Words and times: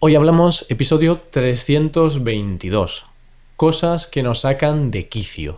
Hoy 0.00 0.14
hablamos 0.14 0.64
episodio 0.68 1.18
322. 1.18 3.04
Cosas 3.56 4.06
que 4.06 4.22
nos 4.22 4.42
sacan 4.42 4.92
de 4.92 5.08
quicio. 5.08 5.56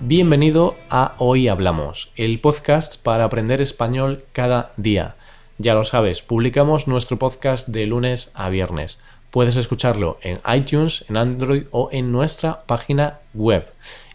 Bienvenido 0.00 0.76
a 0.88 1.12
Hoy 1.18 1.48
Hablamos, 1.48 2.10
el 2.16 2.40
podcast 2.40 3.02
para 3.02 3.24
aprender 3.24 3.60
español 3.60 4.24
cada 4.32 4.72
día. 4.78 5.16
Ya 5.58 5.74
lo 5.74 5.84
sabes, 5.84 6.22
publicamos 6.22 6.88
nuestro 6.88 7.18
podcast 7.18 7.68
de 7.68 7.84
lunes 7.84 8.30
a 8.32 8.48
viernes. 8.48 8.96
Puedes 9.30 9.56
escucharlo 9.56 10.16
en 10.22 10.40
iTunes, 10.50 11.04
en 11.10 11.18
Android 11.18 11.64
o 11.70 11.90
en 11.92 12.12
nuestra 12.12 12.62
página 12.62 13.18
web. 13.34 13.66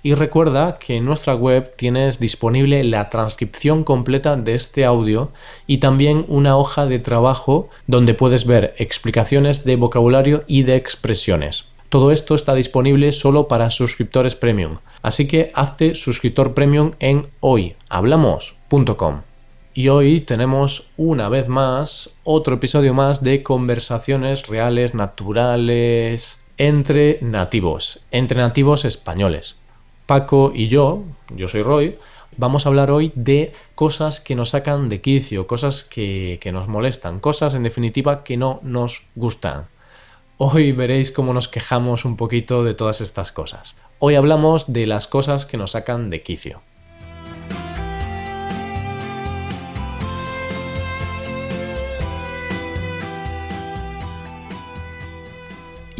Y 0.04 0.16
recuerda 0.16 0.80
que 0.80 0.98
en 0.98 1.06
nuestra 1.06 1.36
web 1.36 1.76
tienes 1.76 2.20
disponible 2.20 2.84
la 2.84 3.10
transcripción 3.10 3.84
completa 3.84 4.36
de 4.36 4.56
este 4.56 4.84
audio 4.84 5.32
y 5.68 5.78
también 5.78 6.26
una 6.28 6.58
hoja 6.58 6.88
de 6.88 6.98
trabajo 6.98 7.70
donde 7.86 8.16
puedes 8.16 8.46
ver 8.46 8.74
explicaciones 8.78 9.64
de 9.64 9.76
vocabulario 9.76 10.44
y 10.48 10.64
de 10.64 10.76
expresiones. 10.76 11.66
Todo 11.90 12.12
esto 12.12 12.36
está 12.36 12.56
disponible 12.56 13.12
solo 13.12 13.48
para 13.48 13.70
suscriptores 13.70 14.34
premium, 14.34 14.78
así 15.04 15.28
que 15.28 15.52
hazte 15.54 15.94
suscriptor 15.94 16.54
premium 16.54 16.94
en 17.00 17.28
hoyhablamos.com. 17.42 19.22
Y 19.74 19.90
hoy 19.90 20.22
tenemos 20.22 20.90
una 20.98 21.30
vez 21.30 21.48
más 21.48 22.10
otro 22.24 22.56
episodio 22.56 22.94
más 22.94 23.24
de 23.24 23.44
conversaciones 23.44 24.48
reales, 24.48 24.96
naturales, 24.96 26.44
entre 26.58 27.20
nativos, 27.22 28.06
entre 28.12 28.40
nativos 28.40 28.84
españoles. 28.86 29.61
Paco 30.12 30.52
y 30.54 30.68
yo, 30.68 31.06
yo 31.34 31.48
soy 31.48 31.64
Roy, 31.64 31.98
vamos 32.36 32.66
a 32.66 32.70
hablar 32.70 32.92
hoy 32.92 33.14
de 33.16 33.54
cosas 33.76 34.20
que 34.20 34.36
nos 34.36 34.50
sacan 34.50 34.90
de 34.90 35.00
quicio, 35.00 35.48
cosas 35.48 35.86
que, 35.86 36.38
que 36.42 36.52
nos 36.52 36.68
molestan, 36.68 37.22
cosas 37.22 37.56
en 37.56 37.64
definitiva 37.64 38.26
que 38.26 38.36
no 38.36 38.60
nos 38.62 39.06
gustan. 39.16 39.68
Hoy 40.36 40.74
veréis 40.74 41.14
cómo 41.14 41.32
nos 41.32 41.48
quejamos 41.48 42.04
un 42.04 42.18
poquito 42.18 42.66
de 42.66 42.74
todas 42.74 43.00
estas 43.00 43.32
cosas. 43.32 43.76
Hoy 44.00 44.16
hablamos 44.16 44.74
de 44.74 44.86
las 44.86 45.08
cosas 45.08 45.46
que 45.46 45.56
nos 45.56 45.72
sacan 45.72 46.10
de 46.10 46.22
quicio. 46.24 46.62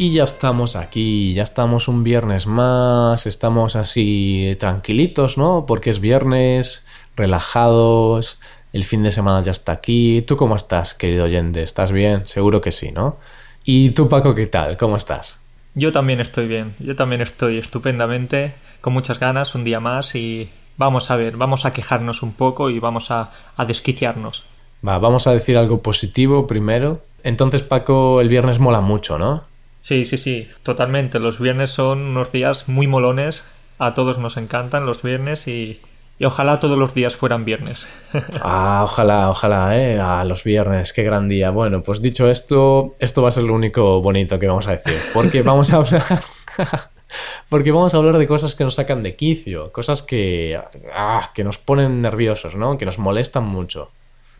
Y 0.02 0.10
ya 0.10 0.24
estamos 0.24 0.74
aquí, 0.74 1.32
ya 1.32 1.44
estamos 1.44 1.86
un 1.86 2.02
viernes 2.02 2.48
más, 2.48 3.24
estamos 3.24 3.76
así 3.76 4.56
tranquilitos, 4.58 5.38
¿no? 5.38 5.64
Porque 5.64 5.90
es 5.90 6.00
viernes, 6.00 6.84
relajados, 7.14 8.40
el 8.72 8.82
fin 8.82 9.04
de 9.04 9.12
semana 9.12 9.44
ya 9.44 9.52
está 9.52 9.70
aquí. 9.70 10.24
¿Tú 10.26 10.36
cómo 10.36 10.56
estás, 10.56 10.94
querido 10.94 11.26
oyente? 11.26 11.62
¿Estás 11.62 11.92
bien? 11.92 12.26
Seguro 12.26 12.60
que 12.60 12.72
sí, 12.72 12.90
¿no? 12.90 13.18
¿Y 13.64 13.90
tú, 13.90 14.08
Paco, 14.08 14.34
qué 14.34 14.48
tal? 14.48 14.76
¿Cómo 14.76 14.96
estás? 14.96 15.38
Yo 15.76 15.92
también 15.92 16.18
estoy 16.18 16.48
bien, 16.48 16.74
yo 16.80 16.96
también 16.96 17.20
estoy 17.20 17.58
estupendamente, 17.58 18.54
con 18.80 18.94
muchas 18.94 19.20
ganas, 19.20 19.54
un 19.54 19.62
día 19.62 19.78
más 19.78 20.16
y 20.16 20.50
vamos 20.78 21.12
a 21.12 21.16
ver, 21.16 21.36
vamos 21.36 21.64
a 21.64 21.72
quejarnos 21.72 22.24
un 22.24 22.32
poco 22.32 22.70
y 22.70 22.80
vamos 22.80 23.12
a, 23.12 23.30
a 23.56 23.64
desquiciarnos. 23.66 24.46
Va, 24.84 24.98
vamos 24.98 25.28
a 25.28 25.32
decir 25.32 25.56
algo 25.56 25.80
positivo 25.80 26.48
primero. 26.48 27.04
Entonces, 27.22 27.62
Paco, 27.62 28.20
el 28.20 28.28
viernes 28.28 28.58
mola 28.58 28.80
mucho, 28.80 29.16
¿no? 29.16 29.51
Sí, 29.82 30.04
sí, 30.04 30.16
sí, 30.16 30.46
totalmente. 30.62 31.18
Los 31.18 31.40
viernes 31.40 31.70
son 31.70 32.02
unos 32.02 32.30
días 32.30 32.68
muy 32.68 32.86
molones. 32.86 33.42
A 33.80 33.94
todos 33.94 34.16
nos 34.18 34.36
encantan 34.36 34.86
los 34.86 35.02
viernes 35.02 35.48
y, 35.48 35.80
y 36.20 36.24
ojalá 36.24 36.60
todos 36.60 36.78
los 36.78 36.94
días 36.94 37.16
fueran 37.16 37.44
viernes. 37.44 37.88
ah, 38.42 38.82
ojalá, 38.84 39.28
ojalá, 39.28 39.76
¿eh? 39.76 39.98
Ah, 40.00 40.22
los 40.24 40.44
viernes, 40.44 40.92
qué 40.92 41.02
gran 41.02 41.28
día. 41.28 41.50
Bueno, 41.50 41.82
pues 41.82 42.00
dicho 42.00 42.30
esto, 42.30 42.94
esto 43.00 43.22
va 43.22 43.30
a 43.30 43.32
ser 43.32 43.42
lo 43.42 43.54
único 43.54 44.00
bonito 44.00 44.38
que 44.38 44.46
vamos 44.46 44.68
a 44.68 44.70
decir. 44.70 45.00
Porque 45.12 45.42
vamos 45.42 45.72
a 45.72 45.78
hablar... 45.78 46.22
porque 47.48 47.72
vamos 47.72 47.92
a 47.92 47.96
hablar 47.96 48.18
de 48.18 48.28
cosas 48.28 48.54
que 48.54 48.62
nos 48.62 48.76
sacan 48.76 49.02
de 49.02 49.16
quicio, 49.16 49.72
cosas 49.72 50.02
que, 50.02 50.56
ah, 50.94 51.32
que 51.34 51.42
nos 51.42 51.58
ponen 51.58 52.00
nerviosos, 52.02 52.54
¿no? 52.54 52.78
Que 52.78 52.86
nos 52.86 53.00
molestan 53.00 53.44
mucho. 53.44 53.90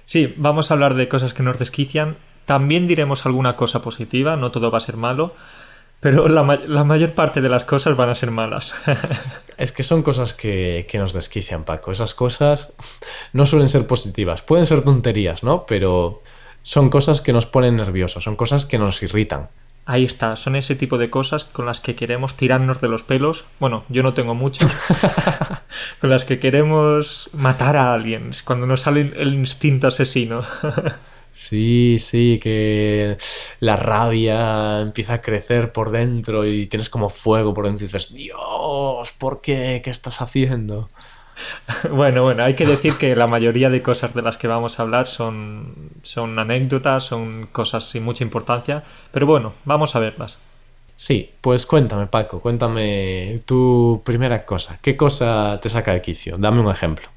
Sí, 0.05 0.33
vamos 0.37 0.71
a 0.71 0.75
hablar 0.75 0.95
de 0.95 1.09
cosas 1.09 1.34
que 1.34 1.43
nos 1.43 1.59
desquician. 1.59 2.16
También 2.44 2.86
diremos 2.86 3.26
alguna 3.26 3.56
cosa 3.56 3.82
positiva, 3.82 4.36
no 4.36 4.50
todo 4.50 4.70
va 4.70 4.78
a 4.78 4.80
ser 4.80 4.97
malo, 4.97 5.34
pero 6.00 6.26
la, 6.28 6.42
ma 6.42 6.56
la 6.66 6.82
mayor 6.82 7.14
parte 7.14 7.41
de 7.41 7.48
las 7.48 7.64
cosas 7.64 7.97
van 7.97 8.10
a 8.10 8.14
ser 8.14 8.30
malas. 8.30 8.75
es 9.56 9.70
que 9.70 9.84
son 9.84 10.03
cosas 10.03 10.34
que, 10.34 10.86
que, 10.91 10.98
nos 10.98 11.12
desquician, 11.12 11.64
Paco. 11.64 11.92
Esas 11.92 12.14
cosas 12.14 12.72
no 13.32 13.47
suelen 13.47 13.69
ser 13.69 13.86
positivas. 13.86 14.42
Pueden 14.42 14.66
ser 14.66 14.82
tonterías, 14.82 15.44
¿no? 15.44 15.64
Pero 15.66 16.22
son 16.62 16.91
cosas 16.91 17.20
que 17.20 17.32
nos 17.32 17.47
ponen 17.47 17.76
nerviosos, 17.76 18.25
son 18.25 18.34
cosas 18.34 18.66
que 18.66 18.78
nos 18.78 19.03
irritan. 19.03 19.48
Ahí 19.84 20.04
está, 20.04 20.36
son 20.36 20.54
ese 20.54 20.76
tipo 20.76 20.97
de 20.97 21.10
cosas 21.10 21.44
con 21.44 21.66
las 21.66 21.80
que 21.80 21.97
queremos 21.97 22.36
tirarnos 22.36 22.80
de 22.80 22.88
los 22.88 23.03
pelos. 23.03 23.47
Bueno, 23.59 23.84
yo 23.88 24.04
no 24.04 24.14
tengo 24.14 24.34
mucho. 24.34 24.66
con 26.00 26.09
las 26.09 26.24
que 26.24 26.38
queremos 26.38 27.30
matar 27.32 27.76
a 27.76 27.92
alguien. 27.92 28.30
Cuando 28.44 28.66
nos 28.66 28.82
sale 28.82 29.12
el 29.16 29.34
instinto 29.34 29.88
asesino. 29.88 30.42
Sí, 31.34 31.97
sí, 31.98 32.38
que 32.43 33.16
la 33.59 33.76
rabia 33.76 34.81
empieza 34.82 35.15
a 35.15 35.22
crecer 35.22 35.72
por 35.72 35.91
dentro 35.91 36.47
y 36.47 36.66
tienes 36.66 36.91
como 36.91 37.09
fuego 37.09 37.54
por 37.54 37.65
dentro 37.65 37.84
y 37.84 37.88
dices, 37.88 38.12
Dios, 38.12 39.12
¿por 39.19 39.41
qué? 39.41 39.81
¿Qué 39.82 39.91
estás 39.91 40.21
haciendo? 40.21 40.88
Bueno, 41.91 42.22
bueno, 42.25 42.44
hay 42.44 42.54
que 42.54 42.66
decir 42.66 42.98
que 42.98 43.16
la 43.16 43.26
mayoría 43.26 43.71
de 43.71 43.82
cosas 43.82 44.15
de 44.15 44.22
las 44.22 44.37
que 44.37 44.48
vamos 44.48 44.78
a 44.78 44.82
hablar 44.82 45.06
son, 45.06 45.91
son 46.03 46.38
anécdotas, 46.38 47.04
son 47.04 47.47
cosas 47.53 47.84
sin 47.84 48.04
mucha 48.04 48.25
importancia, 48.25 48.84
pero 49.12 49.26
bueno, 49.26 49.54
vamos 49.65 49.97
a 49.97 50.00
verlas. 50.00 50.38
Sí, 50.97 51.31
pues 51.41 51.66
cuéntame, 51.66 52.06
Paco, 52.06 52.41
cuéntame 52.41 53.42
tu 53.47 54.03
primera 54.04 54.44
cosa. 54.44 54.78
¿Qué 54.82 54.97
cosa 54.97 55.59
te 55.60 55.69
saca 55.69 55.92
de 55.92 56.03
quicio? 56.03 56.37
Dame 56.38 56.60
un 56.60 56.71
ejemplo. 56.71 57.09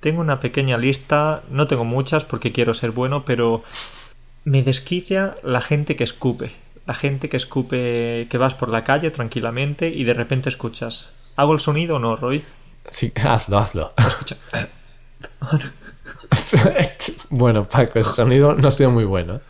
Tengo 0.00 0.20
una 0.20 0.40
pequeña 0.40 0.78
lista, 0.78 1.42
no 1.50 1.66
tengo 1.66 1.84
muchas 1.84 2.24
porque 2.24 2.52
quiero 2.52 2.74
ser 2.74 2.90
bueno, 2.90 3.24
pero 3.24 3.62
me 4.44 4.62
desquicia 4.62 5.36
la 5.42 5.60
gente 5.60 5.96
que 5.96 6.04
escupe. 6.04 6.52
La 6.86 6.94
gente 6.94 7.28
que 7.28 7.36
escupe, 7.36 8.28
que 8.30 8.38
vas 8.38 8.54
por 8.54 8.68
la 8.68 8.84
calle 8.84 9.10
tranquilamente 9.10 9.88
y 9.88 10.04
de 10.04 10.14
repente 10.14 10.48
escuchas. 10.48 11.12
¿Hago 11.34 11.52
el 11.52 11.60
sonido 11.60 11.96
o 11.96 11.98
no, 11.98 12.16
Roy? 12.16 12.44
Sí, 12.90 13.12
hazlo, 13.24 13.58
hazlo. 13.58 13.88
Escucha. 13.96 14.36
bueno, 17.30 17.68
Paco, 17.68 17.98
ese 17.98 18.10
sonido 18.10 18.54
no 18.54 18.68
ha 18.68 18.70
sido 18.70 18.90
muy 18.90 19.04
bueno. 19.04 19.40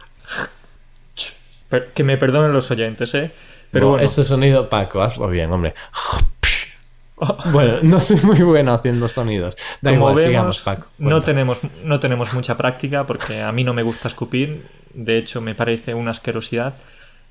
Que 1.95 2.05
me 2.05 2.17
perdonen 2.17 2.53
los 2.53 2.71
oyentes, 2.71 3.15
¿eh? 3.15 3.33
Pero 3.71 3.89
bueno, 3.89 4.05
ese 4.05 4.25
sonido, 4.25 4.69
Paco, 4.69 5.03
hazlo 5.03 5.29
bien, 5.29 5.53
hombre. 5.53 5.75
Bueno, 7.53 7.79
no 7.83 8.01
soy 8.01 8.19
muy 8.23 8.41
bueno 8.43 8.73
haciendo 8.73 9.09
sonidos. 9.09 9.57
Da 9.81 9.91
Como 9.91 10.11
igual, 10.11 10.15
vemos, 10.17 10.29
sigamos, 10.29 10.61
Paco. 10.61 10.89
No 10.99 11.23
tenemos, 11.23 11.61
no 11.83 12.01
tenemos 12.01 12.33
mucha 12.35 12.57
práctica 12.57 13.07
porque 13.07 13.41
a 13.41 13.53
mí 13.53 13.65
no 13.65 13.75
me 13.75 13.83
gusta 13.83 14.09
escupir. 14.09 14.67
De 14.93 15.19
hecho, 15.19 15.41
me 15.41 15.55
parece 15.55 15.95
una 15.95 16.11
asquerosidad. 16.11 16.77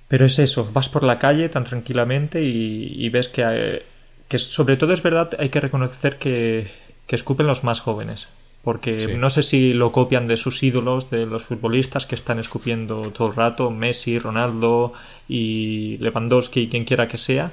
Pero 0.07 0.25
es 0.25 0.37
eso, 0.37 0.69
vas 0.71 0.87
por 0.87 1.03
la 1.03 1.17
calle 1.17 1.49
tan 1.49 1.63
tranquilamente 1.63 2.43
y, 2.43 2.93
y 2.95 3.09
ves 3.09 3.27
que, 3.27 3.43
eh, 3.43 3.85
que, 4.27 4.37
sobre 4.37 4.77
todo 4.77 4.93
es 4.93 5.01
verdad, 5.01 5.31
hay 5.39 5.49
que 5.49 5.59
reconocer 5.59 6.17
que, 6.17 6.71
que 7.07 7.15
escupen 7.15 7.47
los 7.47 7.63
más 7.63 7.81
jóvenes. 7.81 8.29
Porque 8.63 8.99
sí. 8.99 9.13
no 9.15 9.29
sé 9.29 9.43
si 9.43 9.73
lo 9.73 9.91
copian 9.91 10.27
de 10.27 10.37
sus 10.37 10.61
ídolos, 10.63 11.11
de 11.11 11.25
los 11.27 11.43
futbolistas 11.43 12.07
que 12.07 12.15
están 12.15 12.39
escupiendo 12.39 13.11
todo 13.11 13.27
el 13.27 13.35
rato, 13.35 13.69
Messi, 13.69 14.17
Ronaldo 14.17 14.93
y 15.27 15.97
Lewandowski, 15.99 16.67
quien 16.67 16.83
quiera 16.83 17.07
que 17.07 17.19
sea 17.19 17.51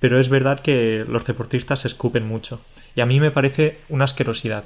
pero 0.00 0.18
es 0.18 0.28
verdad 0.28 0.60
que 0.60 1.04
los 1.06 1.24
deportistas 1.24 1.84
escupen 1.84 2.26
mucho. 2.26 2.60
Y 2.96 3.02
a 3.02 3.06
mí 3.06 3.20
me 3.20 3.30
parece 3.30 3.78
una 3.88 4.04
asquerosidad. 4.04 4.64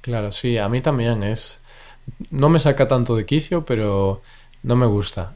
Claro, 0.00 0.32
sí, 0.32 0.56
a 0.56 0.68
mí 0.68 0.80
también 0.80 1.22
es... 1.22 1.62
No 2.30 2.48
me 2.48 2.58
saca 2.58 2.88
tanto 2.88 3.14
de 3.14 3.26
quicio, 3.26 3.66
pero 3.66 4.22
no 4.62 4.76
me 4.76 4.86
gusta. 4.86 5.34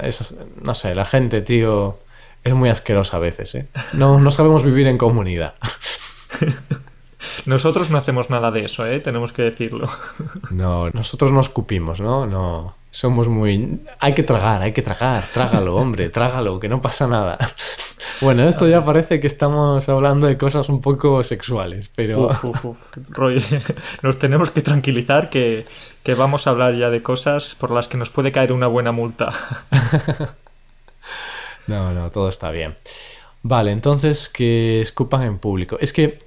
Es, 0.00 0.36
no 0.62 0.74
sé, 0.74 0.94
la 0.94 1.04
gente, 1.04 1.40
tío, 1.40 1.98
es 2.44 2.54
muy 2.54 2.68
asquerosa 2.68 3.16
a 3.16 3.20
veces, 3.20 3.54
¿eh? 3.54 3.64
No, 3.92 4.20
no 4.20 4.30
sabemos 4.30 4.62
vivir 4.62 4.86
en 4.86 4.98
comunidad. 4.98 5.54
Nosotros 7.46 7.90
no 7.90 7.98
hacemos 7.98 8.30
nada 8.30 8.50
de 8.50 8.64
eso, 8.64 8.86
¿eh? 8.86 9.00
Tenemos 9.00 9.32
que 9.32 9.42
decirlo. 9.42 9.88
No, 10.50 10.90
nosotros 10.90 11.32
no 11.32 11.40
escupimos, 11.40 12.00
¿no? 12.00 12.26
No. 12.26 12.76
Somos 12.94 13.26
muy... 13.26 13.80
Hay 13.98 14.14
que 14.14 14.22
tragar, 14.22 14.62
hay 14.62 14.72
que 14.72 14.80
tragar. 14.80 15.24
Trágalo, 15.34 15.74
hombre, 15.74 16.10
trágalo, 16.10 16.60
que 16.60 16.68
no 16.68 16.80
pasa 16.80 17.08
nada. 17.08 17.38
Bueno, 18.20 18.48
esto 18.48 18.68
ya 18.68 18.84
parece 18.84 19.18
que 19.18 19.26
estamos 19.26 19.88
hablando 19.88 20.28
de 20.28 20.38
cosas 20.38 20.68
un 20.68 20.80
poco 20.80 21.22
sexuales, 21.24 21.90
pero... 21.92 22.28
Uf, 22.28 22.44
uf, 22.44 22.64
uf. 22.64 22.96
Roy, 23.08 23.44
nos 24.02 24.18
tenemos 24.18 24.50
que 24.50 24.60
tranquilizar 24.62 25.30
que, 25.30 25.66
que 26.04 26.14
vamos 26.14 26.46
a 26.46 26.50
hablar 26.50 26.76
ya 26.76 26.90
de 26.90 27.02
cosas 27.02 27.56
por 27.56 27.72
las 27.72 27.88
que 27.88 27.96
nos 27.96 28.10
puede 28.10 28.30
caer 28.30 28.52
una 28.52 28.68
buena 28.68 28.92
multa. 28.92 29.30
no, 31.66 31.92
no, 31.92 32.10
todo 32.10 32.28
está 32.28 32.52
bien. 32.52 32.76
Vale, 33.42 33.72
entonces 33.72 34.28
que 34.28 34.80
escupan 34.80 35.24
en 35.24 35.38
público. 35.38 35.76
Es 35.80 35.92
que 35.92 36.20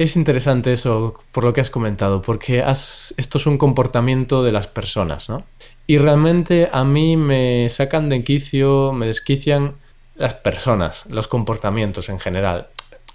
Es 0.00 0.16
interesante 0.16 0.72
eso, 0.72 1.14
por 1.30 1.44
lo 1.44 1.52
que 1.52 1.60
has 1.60 1.68
comentado, 1.68 2.22
porque 2.22 2.62
has, 2.62 3.12
esto 3.18 3.36
es 3.36 3.44
un 3.44 3.58
comportamiento 3.58 4.42
de 4.42 4.50
las 4.50 4.66
personas, 4.66 5.28
¿no? 5.28 5.44
Y 5.86 5.98
realmente 5.98 6.70
a 6.72 6.84
mí 6.84 7.18
me 7.18 7.68
sacan 7.68 8.08
de 8.08 8.24
quicio, 8.24 8.94
me 8.94 9.04
desquician 9.04 9.74
las 10.14 10.32
personas, 10.32 11.04
los 11.10 11.28
comportamientos 11.28 12.08
en 12.08 12.18
general. 12.18 12.68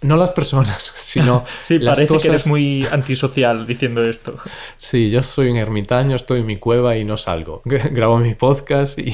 No 0.03 0.15
las 0.15 0.29
personas, 0.29 0.83
sino 0.95 1.43
sí, 1.63 1.79
las 1.79 1.97
parece 1.97 2.07
cosas... 2.07 2.21
que 2.21 2.29
eres 2.29 2.45
muy 2.45 2.85
antisocial 2.91 3.65
diciendo 3.65 4.07
esto. 4.07 4.37
Sí, 4.77 5.09
yo 5.09 5.23
soy 5.23 5.49
un 5.49 5.57
ermitaño, 5.57 6.15
estoy 6.15 6.41
en 6.41 6.45
mi 6.45 6.57
cueva 6.57 6.97
y 6.97 7.03
no 7.03 7.17
salgo. 7.17 7.63
Grabo 7.65 8.19
mi 8.19 8.35
podcast 8.35 8.99
y, 8.99 9.11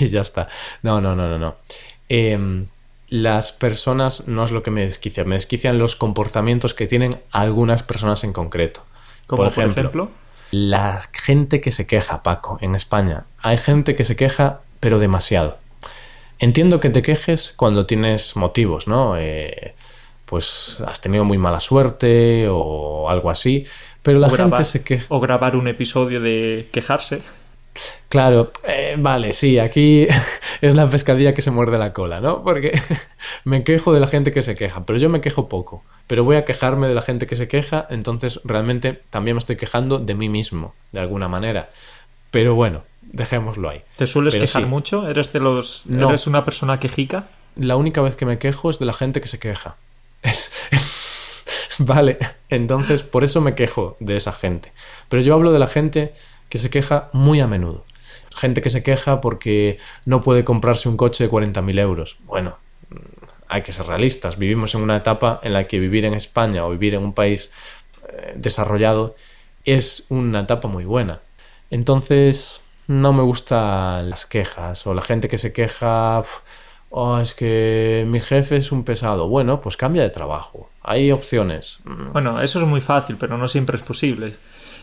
y 0.00 0.08
ya 0.08 0.22
está. 0.22 0.48
No, 0.82 1.00
no, 1.00 1.14
no, 1.14 1.28
no, 1.28 1.38
no. 1.38 1.54
Eh, 2.08 2.66
las 3.14 3.52
personas 3.52 4.26
no 4.26 4.42
es 4.42 4.50
lo 4.50 4.64
que 4.64 4.72
me 4.72 4.82
desquicia, 4.82 5.22
me 5.22 5.36
desquician 5.36 5.78
los 5.78 5.94
comportamientos 5.94 6.74
que 6.74 6.88
tienen 6.88 7.14
algunas 7.30 7.84
personas 7.84 8.24
en 8.24 8.32
concreto. 8.32 8.82
Como 9.28 9.44
por 9.44 9.52
ejemplo, 9.52 9.74
por 9.74 9.80
ejemplo, 9.80 10.10
la 10.50 11.00
gente 11.12 11.60
que 11.60 11.70
se 11.70 11.86
queja, 11.86 12.24
Paco, 12.24 12.58
en 12.60 12.74
España. 12.74 13.26
Hay 13.38 13.56
gente 13.56 13.94
que 13.94 14.02
se 14.02 14.16
queja, 14.16 14.62
pero 14.80 14.98
demasiado. 14.98 15.58
Entiendo 16.40 16.80
que 16.80 16.90
te 16.90 17.02
quejes 17.02 17.52
cuando 17.54 17.86
tienes 17.86 18.34
motivos, 18.34 18.88
¿no? 18.88 19.16
Eh, 19.16 19.76
pues 20.24 20.82
has 20.84 21.00
tenido 21.00 21.24
muy 21.24 21.38
mala 21.38 21.60
suerte 21.60 22.48
o 22.50 23.08
algo 23.08 23.30
así, 23.30 23.64
pero 24.02 24.18
la 24.18 24.26
o 24.26 24.30
gente 24.30 24.42
grabar, 24.42 24.64
se 24.64 24.82
queja. 24.82 25.06
O 25.08 25.20
grabar 25.20 25.54
un 25.54 25.68
episodio 25.68 26.20
de 26.20 26.68
quejarse. 26.72 27.22
Claro, 28.08 28.52
eh, 28.64 28.96
vale, 28.98 29.32
sí, 29.32 29.60
aquí 29.60 30.08
es 30.68 30.74
la 30.74 30.88
pescadilla 30.88 31.34
que 31.34 31.42
se 31.42 31.50
muerde 31.50 31.76
la 31.76 31.92
cola, 31.92 32.20
¿no? 32.20 32.42
Porque 32.42 32.72
me 33.44 33.64
quejo 33.64 33.92
de 33.92 34.00
la 34.00 34.06
gente 34.06 34.32
que 34.32 34.40
se 34.40 34.54
queja, 34.54 34.86
pero 34.86 34.98
yo 34.98 35.10
me 35.10 35.20
quejo 35.20 35.48
poco. 35.48 35.84
Pero 36.06 36.24
voy 36.24 36.36
a 36.36 36.46
quejarme 36.46 36.88
de 36.88 36.94
la 36.94 37.02
gente 37.02 37.26
que 37.26 37.36
se 37.36 37.48
queja, 37.48 37.86
entonces 37.90 38.40
realmente 38.44 39.02
también 39.10 39.34
me 39.36 39.40
estoy 39.40 39.56
quejando 39.56 39.98
de 39.98 40.14
mí 40.14 40.30
mismo, 40.30 40.74
de 40.92 41.00
alguna 41.00 41.28
manera. 41.28 41.70
Pero 42.30 42.54
bueno, 42.54 42.82
dejémoslo 43.02 43.68
ahí. 43.68 43.82
¿Te 43.96 44.06
sueles 44.06 44.34
Pero 44.34 44.46
quejar 44.46 44.62
sí. 44.62 44.68
mucho? 44.68 45.06
¿Eres 45.06 45.32
de 45.34 45.40
los 45.40 45.84
No. 45.86 46.08
eres 46.08 46.26
una 46.26 46.46
persona 46.46 46.80
quejica? 46.80 47.28
La 47.56 47.76
única 47.76 48.00
vez 48.00 48.16
que 48.16 48.24
me 48.24 48.38
quejo 48.38 48.70
es 48.70 48.78
de 48.78 48.86
la 48.86 48.94
gente 48.94 49.20
que 49.20 49.28
se 49.28 49.38
queja. 49.38 49.76
Es... 50.22 50.50
vale, 51.78 52.16
entonces 52.48 53.02
por 53.02 53.22
eso 53.22 53.42
me 53.42 53.54
quejo 53.54 53.98
de 54.00 54.16
esa 54.16 54.32
gente. 54.32 54.72
Pero 55.10 55.22
yo 55.22 55.34
hablo 55.34 55.52
de 55.52 55.58
la 55.58 55.66
gente 55.66 56.14
que 56.48 56.56
se 56.56 56.70
queja 56.70 57.10
muy 57.12 57.40
a 57.40 57.46
menudo. 57.46 57.84
Gente 58.34 58.60
que 58.62 58.70
se 58.70 58.82
queja 58.82 59.20
porque 59.20 59.78
no 60.04 60.20
puede 60.20 60.44
comprarse 60.44 60.88
un 60.88 60.96
coche 60.96 61.24
de 61.24 61.30
40.000 61.30 61.78
euros. 61.78 62.18
Bueno, 62.24 62.58
hay 63.48 63.62
que 63.62 63.72
ser 63.72 63.86
realistas. 63.86 64.38
Vivimos 64.38 64.74
en 64.74 64.82
una 64.82 64.96
etapa 64.96 65.40
en 65.42 65.52
la 65.52 65.66
que 65.66 65.78
vivir 65.78 66.04
en 66.04 66.14
España 66.14 66.64
o 66.66 66.70
vivir 66.70 66.94
en 66.94 67.02
un 67.02 67.12
país 67.14 67.50
eh, 68.08 68.32
desarrollado 68.36 69.14
es 69.64 70.06
una 70.08 70.40
etapa 70.40 70.68
muy 70.68 70.84
buena. 70.84 71.20
Entonces, 71.70 72.62
no 72.86 73.12
me 73.12 73.22
gustan 73.22 74.10
las 74.10 74.26
quejas 74.26 74.86
o 74.86 74.94
la 74.94 75.02
gente 75.02 75.28
que 75.28 75.38
se 75.38 75.52
queja. 75.52 76.20
"Uf, 76.20 76.40
Oh, 76.96 77.18
es 77.18 77.34
que 77.34 78.04
mi 78.08 78.20
jefe 78.20 78.54
es 78.56 78.70
un 78.70 78.84
pesado. 78.84 79.26
Bueno, 79.26 79.60
pues 79.60 79.76
cambia 79.76 80.02
de 80.02 80.10
trabajo. 80.10 80.70
Hay 80.80 81.10
opciones. 81.10 81.80
Bueno, 82.12 82.40
eso 82.40 82.60
es 82.60 82.66
muy 82.68 82.80
fácil, 82.80 83.16
pero 83.16 83.36
no 83.36 83.48
siempre 83.48 83.74
es 83.76 83.82
posible. 83.82 84.36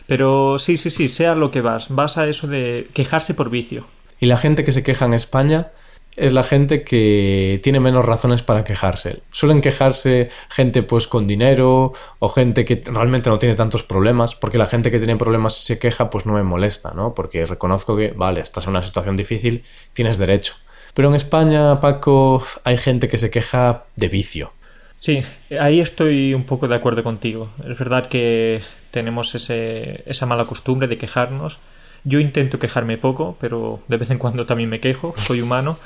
Pero 0.06 0.58
sí, 0.58 0.76
sí, 0.76 0.90
sí, 0.90 1.08
sea 1.08 1.34
lo 1.34 1.50
que 1.50 1.60
vas. 1.60 1.88
Vas 1.88 2.18
a 2.18 2.28
eso 2.28 2.46
de 2.46 2.88
quejarse 2.92 3.34
por 3.34 3.50
vicio. 3.50 3.86
Y 4.20 4.26
la 4.26 4.36
gente 4.36 4.64
que 4.64 4.72
se 4.72 4.82
queja 4.82 5.06
en 5.06 5.14
España 5.14 5.72
es 6.16 6.32
la 6.32 6.42
gente 6.42 6.84
que 6.84 7.60
tiene 7.62 7.80
menos 7.80 8.04
razones 8.04 8.42
para 8.42 8.64
quejarse. 8.64 9.22
Suelen 9.30 9.60
quejarse 9.60 10.28
gente 10.50 10.82
pues 10.82 11.06
con 11.06 11.26
dinero 11.26 11.92
o 12.18 12.28
gente 12.28 12.64
que 12.64 12.82
realmente 12.84 13.30
no 13.30 13.38
tiene 13.38 13.54
tantos 13.54 13.82
problemas, 13.82 14.34
porque 14.34 14.58
la 14.58 14.66
gente 14.66 14.90
que 14.90 14.98
tiene 14.98 15.16
problemas 15.16 15.58
y 15.60 15.64
se 15.64 15.78
queja 15.78 16.10
pues 16.10 16.26
no 16.26 16.34
me 16.34 16.42
molesta, 16.42 16.92
¿no? 16.94 17.14
Porque 17.14 17.46
reconozco 17.46 17.96
que, 17.96 18.12
vale, 18.14 18.40
estás 18.40 18.66
en 18.66 18.70
una 18.70 18.82
situación 18.82 19.16
difícil, 19.16 19.62
tienes 19.92 20.18
derecho. 20.18 20.54
Pero 20.94 21.08
en 21.08 21.14
España, 21.14 21.80
Paco, 21.80 22.44
hay 22.64 22.76
gente 22.76 23.08
que 23.08 23.16
se 23.16 23.30
queja 23.30 23.84
de 23.96 24.08
vicio. 24.08 24.52
Sí, 24.98 25.22
ahí 25.58 25.80
estoy 25.80 26.34
un 26.34 26.44
poco 26.44 26.68
de 26.68 26.76
acuerdo 26.76 27.02
contigo. 27.02 27.50
Es 27.66 27.78
verdad 27.78 28.06
que 28.06 28.60
tenemos 28.92 29.34
ese, 29.34 30.04
esa 30.06 30.26
mala 30.26 30.44
costumbre 30.44 30.86
de 30.86 30.98
quejarnos. 30.98 31.58
Yo 32.04 32.20
intento 32.20 32.60
quejarme 32.60 32.98
poco, 32.98 33.36
pero 33.40 33.82
de 33.88 33.96
vez 33.96 34.10
en 34.10 34.18
cuando 34.18 34.46
también 34.46 34.68
me 34.68 34.78
quejo, 34.80 35.14
soy 35.16 35.40
humano. 35.40 35.78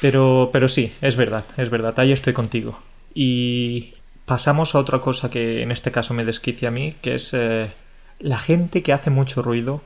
Pero, 0.00 0.50
pero 0.52 0.68
sí, 0.68 0.92
es 1.02 1.16
verdad, 1.16 1.44
es 1.56 1.70
verdad, 1.70 1.94
ahí 1.98 2.10
estoy 2.12 2.32
contigo. 2.32 2.80
Y 3.14 3.94
pasamos 4.24 4.74
a 4.74 4.78
otra 4.78 5.00
cosa 5.00 5.30
que 5.30 5.62
en 5.62 5.70
este 5.70 5.90
caso 5.92 6.14
me 6.14 6.24
desquicia 6.24 6.68
a 6.68 6.70
mí, 6.72 6.94
que 7.02 7.14
es 7.16 7.34
eh, 7.34 7.70
la 8.18 8.38
gente 8.38 8.82
que 8.82 8.92
hace 8.92 9.10
mucho 9.10 9.42
ruido 9.42 9.82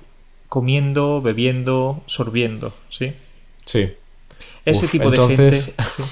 comiendo, 0.49 1.21
bebiendo, 1.23 2.03
sorbiendo, 2.07 2.75
¿sí? 2.91 3.15
Sí. 3.65 3.93
Ese 4.65 4.85
Uf, 4.85 4.91
tipo 4.93 5.09
entonces- 5.09 5.37
de 5.67 5.73
gente... 5.73 5.83
sí. 5.97 6.03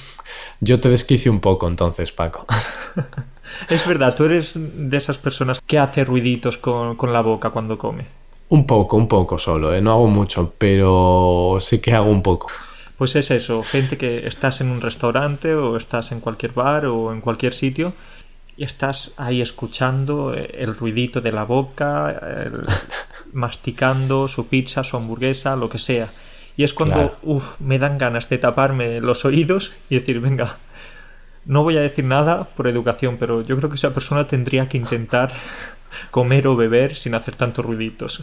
Yo 0.65 0.79
te 0.81 0.89
desquicio 0.89 1.33
un 1.33 1.41
poco 1.41 1.69
entonces, 1.69 2.13
Paco. 2.13 2.45
Es 3.69 3.87
verdad, 3.87 4.15
tú 4.15 4.25
eres 4.25 4.53
de 4.57 4.97
esas 4.97 5.19
personas 5.19 5.61
que 5.61 5.79
hace 5.79 6.05
ruiditos 6.07 6.57
con, 6.57 6.97
con 6.97 7.13
la 7.13 7.21
boca 7.21 7.51
cuando 7.51 7.77
come. 7.77 8.07
Un 8.49 8.67
poco, 8.67 8.97
un 8.97 9.09
poco 9.09 9.37
solo, 9.37 9.75
¿eh? 9.75 9.83
no 9.83 9.91
hago 9.93 10.07
mucho, 10.07 10.55
pero 10.57 11.59
sí 11.61 11.81
que 11.81 11.93
hago 11.93 12.11
un 12.11 12.23
poco. 12.23 12.47
Pues 12.97 13.15
es 13.17 13.31
eso, 13.31 13.63
gente 13.63 13.99
que 13.99 14.27
estás 14.27 14.61
en 14.63 14.71
un 14.71 14.81
restaurante 14.81 15.55
o 15.55 15.77
estás 15.77 16.13
en 16.13 16.21
cualquier 16.21 16.53
bar 16.53 16.87
o 16.87 17.13
en 17.13 17.21
cualquier 17.21 17.53
sitio 17.53 17.93
y 18.57 18.65
estás 18.65 19.13
ahí 19.19 19.43
escuchando 19.43 20.33
el 20.35 20.75
ruidito 20.77 21.21
de 21.21 21.33
la 21.33 21.45
boca, 21.45 22.11
el- 22.47 22.63
masticando 23.33 24.29
su 24.29 24.47
pizza, 24.47 24.85
su 24.85 24.97
hamburguesa, 24.97 25.57
lo 25.57 25.69
que 25.69 25.79
sea. 25.79 26.11
Y 26.57 26.65
es 26.65 26.75
cuando, 26.75 26.95
Claro. 26.95 27.19
uf, 27.23 27.61
me 27.61 27.79
dan 27.79 27.99
ganas 27.99 28.29
de 28.29 28.39
taparme 28.39 29.01
los 29.01 29.25
oídos 29.25 29.73
y 29.91 29.97
decir, 29.97 30.21
venga, 30.21 30.59
no 31.47 31.63
voy 31.65 31.77
a 31.79 31.83
decir 31.83 32.05
nada 32.05 32.45
por 32.57 32.69
educación, 32.69 33.19
pero 33.19 33.43
yo 33.43 33.57
creo 33.59 33.71
que 33.71 33.77
esa 33.77 33.95
persona 33.95 34.27
tendría 34.29 34.69
que 34.69 34.79
intentar 34.79 35.33
comer 36.11 36.47
o 36.49 36.57
beber 36.57 36.97
sin 36.97 37.15
hacer 37.15 37.37
tantos 37.37 37.65
ruiditos. 37.65 38.23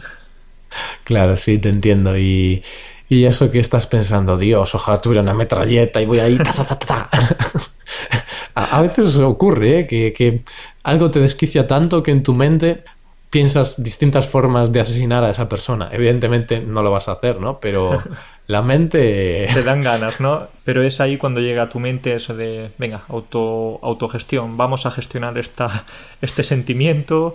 Claro, 1.04 1.36
sí, 1.36 1.58
te 1.58 1.68
entiendo. 1.68 2.16
Y, 2.18 2.62
y 3.08 3.24
eso 3.24 3.50
que 3.50 3.58
estás 3.60 3.86
pensando, 3.86 4.36
Dios, 4.36 4.74
ojalá 4.74 5.00
tuviera 5.00 5.22
una 5.22 5.34
metralleta 5.34 6.00
y 6.00 6.06
voy 6.06 6.20
ahí. 6.20 6.40
ta, 6.40 6.52
ta, 6.52 6.64
ta, 6.64 6.78
ta, 6.78 6.86
ta". 6.86 7.10
a, 8.54 8.78
a 8.78 8.82
veces 8.82 9.16
ocurre 9.16 9.80
¿eh? 9.80 9.86
que, 9.86 10.12
que 10.12 10.42
algo 10.82 11.10
te 11.10 11.20
desquicia 11.20 11.66
tanto 11.66 12.02
que 12.02 12.10
en 12.12 12.22
tu 12.22 12.34
mente 12.34 12.84
piensas 13.30 13.82
distintas 13.82 14.28
formas 14.28 14.72
de 14.72 14.80
asesinar 14.80 15.24
a 15.24 15.30
esa 15.30 15.48
persona. 15.48 15.88
Evidentemente 15.92 16.60
no 16.60 16.82
lo 16.82 16.90
vas 16.90 17.08
a 17.08 17.12
hacer, 17.12 17.40
¿no? 17.40 17.60
Pero 17.60 18.02
la 18.48 18.62
mente... 18.62 19.48
te 19.54 19.62
dan 19.62 19.82
ganas, 19.82 20.20
¿no? 20.20 20.48
Pero 20.64 20.82
es 20.82 21.00
ahí 21.00 21.16
cuando 21.16 21.40
llega 21.40 21.62
a 21.62 21.68
tu 21.68 21.78
mente 21.78 22.14
eso 22.14 22.34
de, 22.36 22.72
venga, 22.76 23.04
auto, 23.08 23.78
autogestión, 23.82 24.56
vamos 24.56 24.84
a 24.84 24.90
gestionar 24.90 25.38
esta, 25.38 25.84
este 26.20 26.42
sentimiento, 26.42 27.34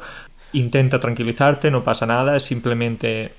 intenta 0.52 1.00
tranquilizarte, 1.00 1.72
no 1.72 1.84
pasa 1.84 2.06
nada, 2.06 2.36
es 2.36 2.44
simplemente 2.44 3.34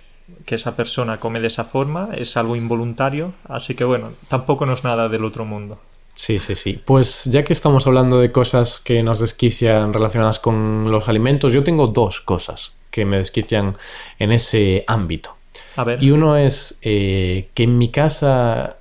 que 0.45 0.57
esa 0.57 0.75
persona 0.75 1.19
come 1.19 1.41
de 1.41 1.47
esa 1.49 1.65
forma, 1.65 2.09
es 2.17 2.37
algo 2.37 2.57
involuntario, 2.57 3.35
así 3.45 3.75
que 3.75 3.85
bueno, 3.85 4.13
tampoco 4.29 4.67
no 4.67 4.73
es 4.73 4.83
nada 4.83 5.09
del 5.09 5.25
otro 5.25 5.45
mundo. 5.45 5.79
Sí, 6.17 6.39
sí, 6.41 6.55
sí. 6.57 6.81
Pues 6.85 7.25
ya 7.27 7.45
que 7.45 7.53
estamos 7.53 7.87
hablando 7.87 8.19
de 8.19 8.33
cosas 8.33 8.81
que 8.81 9.03
nos 9.05 9.21
desquician 9.21 9.93
relacionadas 9.93 10.39
con 10.41 10.91
los 10.91 11.09
alimentos, 11.09 11.53
yo 11.53 11.63
tengo 11.63 11.87
dos 11.89 12.21
cosas 12.23 12.73
que 12.91 13.05
me 13.05 13.19
desquician 13.19 13.77
en 14.19 14.33
ese 14.33 14.83
ámbito. 14.89 15.37
A 15.77 15.85
ver, 15.85 16.03
Y 16.03 16.11
uno 16.11 16.37
es 16.37 16.79
eh, 16.83 17.49
que 17.55 17.63
en 17.65 17.77
mi 17.79 17.89
casa 17.91 18.77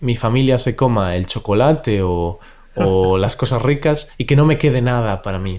mi 0.00 0.14
familia 0.16 0.58
se 0.58 0.74
coma 0.76 1.14
el 1.16 1.26
chocolate 1.26 2.02
o, 2.02 2.40
o 2.74 3.18
las 3.24 3.36
cosas 3.36 3.62
ricas 3.62 4.08
y 4.18 4.24
que 4.24 4.34
no 4.36 4.44
me 4.44 4.58
quede 4.58 4.82
nada 4.82 5.22
para 5.22 5.38
mí. 5.38 5.58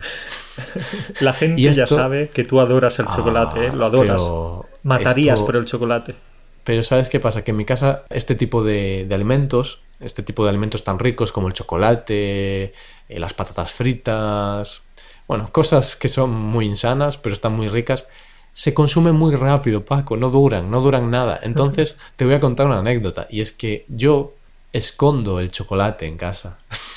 la 1.21 1.33
gente 1.33 1.61
ya 1.61 1.87
sabe 1.87 2.29
que 2.29 2.43
tú 2.43 2.59
adoras 2.59 2.99
el 2.99 3.07
chocolate, 3.07 3.67
¿eh? 3.67 3.71
lo 3.73 3.85
Ah, 3.85 3.87
adoras. 3.87 4.21
pero 4.21 4.65
Matarías 4.83 5.35
esto- 5.35 5.45
por 5.45 5.55
el 5.55 5.65
chocolate. 5.65 6.15
Pero 6.63 6.83
¿sabes 6.83 7.09
qué 7.09 7.19
pasa? 7.19 7.43
Que 7.43 7.51
en 7.51 7.57
mi 7.57 7.65
casa 7.65 8.03
este 8.09 8.35
tipo 8.35 8.63
de, 8.63 9.05
de 9.07 9.15
alimentos, 9.15 9.79
este 10.01 10.23
tipo 10.23 10.43
de 10.43 10.49
alimentos 10.49 10.83
tan 10.83 10.99
ricos 10.99 11.31
como 11.31 11.47
el 11.47 11.53
chocolate, 11.53 12.73
eh, 13.09 13.19
las 13.19 13.33
patatas 13.33 13.71
fritas, 13.73 14.83
bueno, 15.27 15.51
cosas 15.51 15.95
que 15.95 16.09
son 16.09 16.31
muy 16.31 16.65
insanas 16.65 17.17
pero 17.17 17.33
están 17.33 17.53
muy 17.53 17.67
ricas, 17.67 18.07
se 18.53 18.73
consumen 18.73 19.15
muy 19.15 19.35
rápido, 19.35 19.85
Paco, 19.85 20.17
no 20.17 20.29
duran, 20.29 20.69
no 20.69 20.81
duran 20.81 21.09
nada. 21.09 21.39
Entonces 21.41 21.97
te 22.15 22.25
voy 22.25 22.33
a 22.33 22.39
contar 22.39 22.67
una 22.67 22.79
anécdota 22.79 23.27
y 23.29 23.41
es 23.41 23.51
que 23.51 23.85
yo 23.87 24.33
escondo 24.73 25.39
el 25.39 25.51
chocolate 25.51 26.05
en 26.05 26.17
casa. 26.17 26.57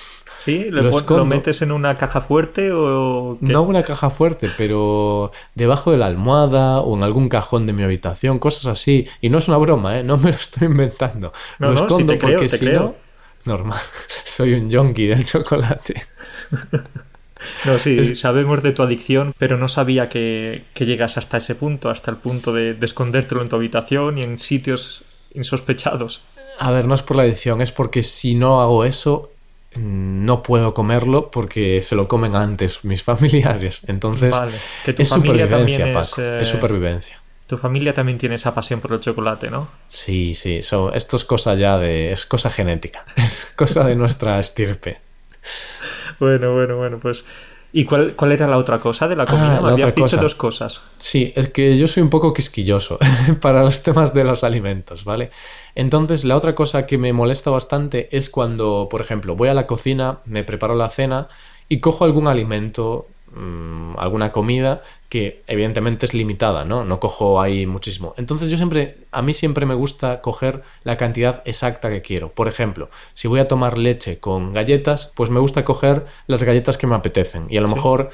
¿Sí? 0.45 0.65
Lo 0.71 0.83
¿Le 0.83 0.91
pon- 0.91 0.99
escondo. 1.01 1.19
¿Lo 1.21 1.25
metes 1.25 1.63
en 1.63 1.73
una 1.73 1.97
caja 1.97 2.21
fuerte 2.21 2.71
o 2.73 3.41
qué? 3.45 3.53
No 3.53 3.63
una 3.63 3.83
caja 3.83 4.11
fuerte, 4.11 4.51
pero 4.59 5.33
debajo 5.55 5.91
de 5.91 5.99
la 5.99 6.07
almohada 6.07 6.81
o 6.81 6.97
en 6.97 7.05
algún 7.05 7.29
cajón 7.29 7.67
de 7.67 7.73
mi 7.73 7.83
habitación, 7.83 8.39
cosas 8.39 8.67
así. 8.67 9.07
Y 9.21 9.31
no 9.31 9.39
es 9.39 9.49
una 9.49 9.57
broma, 9.57 9.99
¿eh? 9.99 10.05
No 10.05 10.17
me 10.19 10.25
lo 10.31 10.37
estoy 10.37 10.67
inventando. 10.69 11.33
No, 11.59 11.69
lo 11.69 11.75
no, 11.75 11.81
escondo 11.81 12.19
creo, 12.19 12.39
porque 12.39 12.49
te 12.49 12.59
si 12.59 12.67
creo. 12.67 12.83
no, 12.83 12.95
normal. 13.47 13.79
Soy 14.25 14.55
un 14.55 14.71
junkie 14.71 15.07
del 15.07 15.25
chocolate. 15.25 16.03
No, 17.65 17.79
sí, 17.79 18.15
sabemos 18.15 18.63
de 18.63 18.73
tu 18.73 18.83
adicción, 18.83 19.35
pero 19.39 19.59
no 19.59 19.69
sabía 19.69 20.09
que, 20.09 20.65
que 20.73 20.87
llegas 20.87 21.19
hasta 21.19 21.37
ese 21.39 21.55
punto, 21.55 21.91
hasta 21.91 22.11
el 22.11 22.17
punto 22.19 22.53
de, 22.53 22.75
de 22.75 22.87
escondértelo 22.87 23.43
en 23.43 23.49
tu 23.49 23.57
habitación 23.57 24.19
y 24.19 24.23
en 24.23 24.39
sitios 24.39 25.05
insospechados. 25.35 26.23
A 26.59 26.71
ver, 26.71 26.87
no 26.87 26.95
es 26.95 27.03
por 27.03 27.17
la 27.17 27.25
adicción, 27.25 27.61
es 27.61 27.73
porque 27.73 28.03
si 28.03 28.35
no 28.35 28.61
hago 28.63 28.85
eso, 28.85 29.34
no 29.77 30.43
puedo 30.43 30.75
comerlo 30.75 31.31
porque 31.31 31.81
se 31.83 31.95
lo 31.97 32.09
comen 32.09 32.35
antes 32.37 32.85
mis 32.85 33.03
familiares. 33.11 33.83
Entonces, 33.87 34.31
Vale, 34.31 34.53
que 34.85 34.93
tu 34.93 35.03
es 35.03 35.09
familia 35.11 35.47
supervivencia, 35.47 35.85
también 35.85 35.99
es, 35.99 36.11
Paco. 36.11 36.23
eh, 36.23 36.41
Es 36.43 36.49
supervivencia. 36.49 37.21
Tu 37.47 37.57
familia 37.59 37.93
también 37.93 38.17
tiene 38.19 38.37
esa 38.37 38.55
pasión 38.55 38.81
por 38.81 38.93
el 38.93 39.01
chocolate, 39.01 39.51
¿no? 39.51 39.71
Sí, 39.87 40.35
sí, 40.35 40.63
so- 40.63 40.93
esto 40.95 41.17
es 41.17 41.25
cosa 41.27 41.55
ya 41.55 41.79
de. 41.79 42.11
es 42.13 42.25
cosa 42.27 42.51
genética. 42.51 43.05
Es 43.17 43.53
cosa 43.57 43.85
de 43.85 43.95
nuestra 43.97 44.39
estirpe. 44.39 44.99
Bueno, 46.19 46.55
bueno, 46.55 46.77
bueno, 46.77 46.99
pues. 47.01 47.25
¿Y 47.77 47.87
cuál, 47.87 48.15
cuál 48.15 48.31
era 48.31 48.47
la 48.47 48.57
otra 48.57 48.79
cosa 48.79 49.09
de 49.09 49.17
la 49.17 49.27
comida? 49.27 49.57
Ah, 49.57 49.61
Me 49.61 49.67
la 49.67 49.73
habías 49.73 49.95
dicho 49.97 50.17
cosa. 50.17 50.21
dos 50.21 50.37
cosas. 50.37 50.83
Sí, 50.97 51.33
es 51.35 51.49
que 51.49 51.77
yo 51.77 51.89
soy 51.89 52.05
un 52.05 52.09
poco 52.11 52.33
quisquilloso 52.33 52.99
para 53.41 53.65
los 53.65 53.83
temas 53.83 54.15
de 54.15 54.23
los 54.23 54.45
alimentos, 54.45 55.05
¿vale? 55.05 55.31
Entonces, 55.75 56.25
la 56.25 56.37
otra 56.37 56.55
cosa 56.55 56.87
que 56.87 56.99
me 56.99 57.13
molesta 57.13 57.51
bastante 57.51 58.17
es 58.17 58.31
cuando, 58.31 58.87
por 58.89 59.01
ejemplo, 59.01 59.35
voy 59.35 59.49
a 59.49 59.55
la 59.55 59.67
cocina, 59.67 60.21
me 60.25 60.45
preparo 60.45 60.77
la 60.77 60.89
cena 60.89 61.27
y 61.69 61.81
cojo 61.81 62.05
algún 62.05 62.29
alimento, 62.29 63.09
mm, 63.35 63.99
alguna 63.99 64.33
comida 64.33 64.81
que 65.09 65.43
evidentemente 65.47 66.07
es 66.07 66.15
limitada, 66.15 66.65
¿no? 66.65 66.85
No 66.85 67.01
cojo 67.01 67.41
ahí 67.41 67.67
muchísimo. 67.67 68.15
Entonces, 68.17 68.49
yo 68.49 68.57
siempre, 68.57 68.99
a 69.13 69.23
mí 69.23 69.35
siempre 69.35 69.67
me 69.67 69.75
gusta 69.75 70.21
coger 70.21 70.63
la 70.83 70.97
cantidad 70.97 71.43
exacta 71.45 71.91
que 71.91 72.03
quiero. 72.03 72.31
Por 72.31 72.49
ejemplo, 72.49 72.91
si 73.15 73.29
voy 73.29 73.41
a 73.41 73.49
tomar 73.49 73.79
leche 73.79 74.19
con 74.19 74.53
galletas, 74.53 75.13
pues 75.15 75.31
me 75.31 75.41
gusta 75.41 75.65
coger 75.65 76.07
las 76.27 76.43
galletas 76.43 76.79
que 76.79 76.87
me 76.87 76.95
apetecen 76.95 77.47
y 77.49 77.57
a 77.57 77.61
lo 77.61 77.69
mejor 77.69 78.11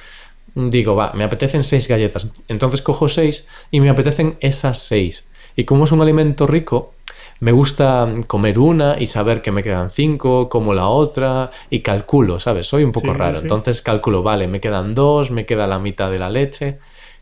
digo, 0.54 0.96
va, 0.96 1.12
me 1.12 1.24
apetecen 1.24 1.62
seis 1.62 1.88
galletas. 1.88 2.28
Entonces 2.48 2.82
cojo 2.82 3.08
seis 3.08 3.46
y 3.70 3.80
me 3.80 3.88
apetecen 3.88 4.36
esas 4.40 4.78
seis. 4.78 5.24
Y 5.56 5.64
como 5.64 5.84
es 5.84 5.92
un 5.92 6.00
alimento 6.00 6.46
rico, 6.46 6.94
me 7.40 7.52
gusta 7.52 8.12
comer 8.26 8.58
una 8.58 8.96
y 8.98 9.06
saber 9.06 9.42
que 9.42 9.50
me 9.52 9.62
quedan 9.62 9.90
cinco, 9.90 10.48
como 10.48 10.74
la 10.74 10.88
otra, 10.88 11.50
y 11.70 11.80
calculo, 11.80 12.38
¿sabes? 12.38 12.66
Soy 12.68 12.84
un 12.84 12.92
poco 12.92 13.12
Sí, 13.12 13.18
raro. 13.18 13.36
sí. 13.36 13.42
Entonces 13.42 13.82
calculo, 13.82 14.22
vale, 14.22 14.46
me 14.46 14.60
quedan 14.60 14.94
dos, 14.94 15.30
me 15.30 15.46
queda 15.46 15.66
la 15.66 15.78
mitad 15.78 16.10
de 16.10 16.18
la 16.18 16.30
leche. 16.30 16.78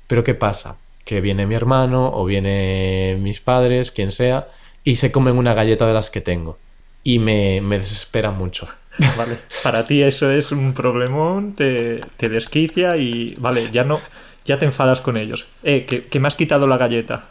Pero 0.06 0.24
¿qué 0.24 0.34
pasa? 0.34 0.76
Que 1.04 1.20
viene 1.20 1.46
mi 1.46 1.54
hermano 1.54 2.10
o 2.12 2.24
viene 2.24 3.16
mis 3.20 3.40
padres, 3.40 3.90
quien 3.92 4.10
sea, 4.10 4.44
y 4.84 4.96
se 4.96 5.12
comen 5.12 5.38
una 5.38 5.54
galleta 5.54 5.86
de 5.86 5.94
las 5.94 6.10
que 6.10 6.20
tengo. 6.20 6.58
Y 7.04 7.18
me, 7.20 7.60
me 7.60 7.78
desespera 7.78 8.30
mucho. 8.30 8.66
Vale. 9.16 9.38
Para 9.62 9.86
ti 9.86 10.02
eso 10.02 10.30
es 10.30 10.50
un 10.50 10.72
problemón, 10.74 11.54
te, 11.54 12.00
te 12.16 12.28
desquicia 12.28 12.96
y. 12.96 13.34
Vale, 13.38 13.70
ya 13.70 13.84
no. 13.84 14.00
Ya 14.44 14.58
te 14.58 14.64
enfadas 14.64 15.00
con 15.00 15.16
ellos. 15.16 15.46
Eh, 15.62 15.84
que, 15.86 16.06
que 16.06 16.18
me 16.20 16.26
has 16.26 16.34
quitado 16.34 16.66
la 16.66 16.78
galleta. 16.78 17.26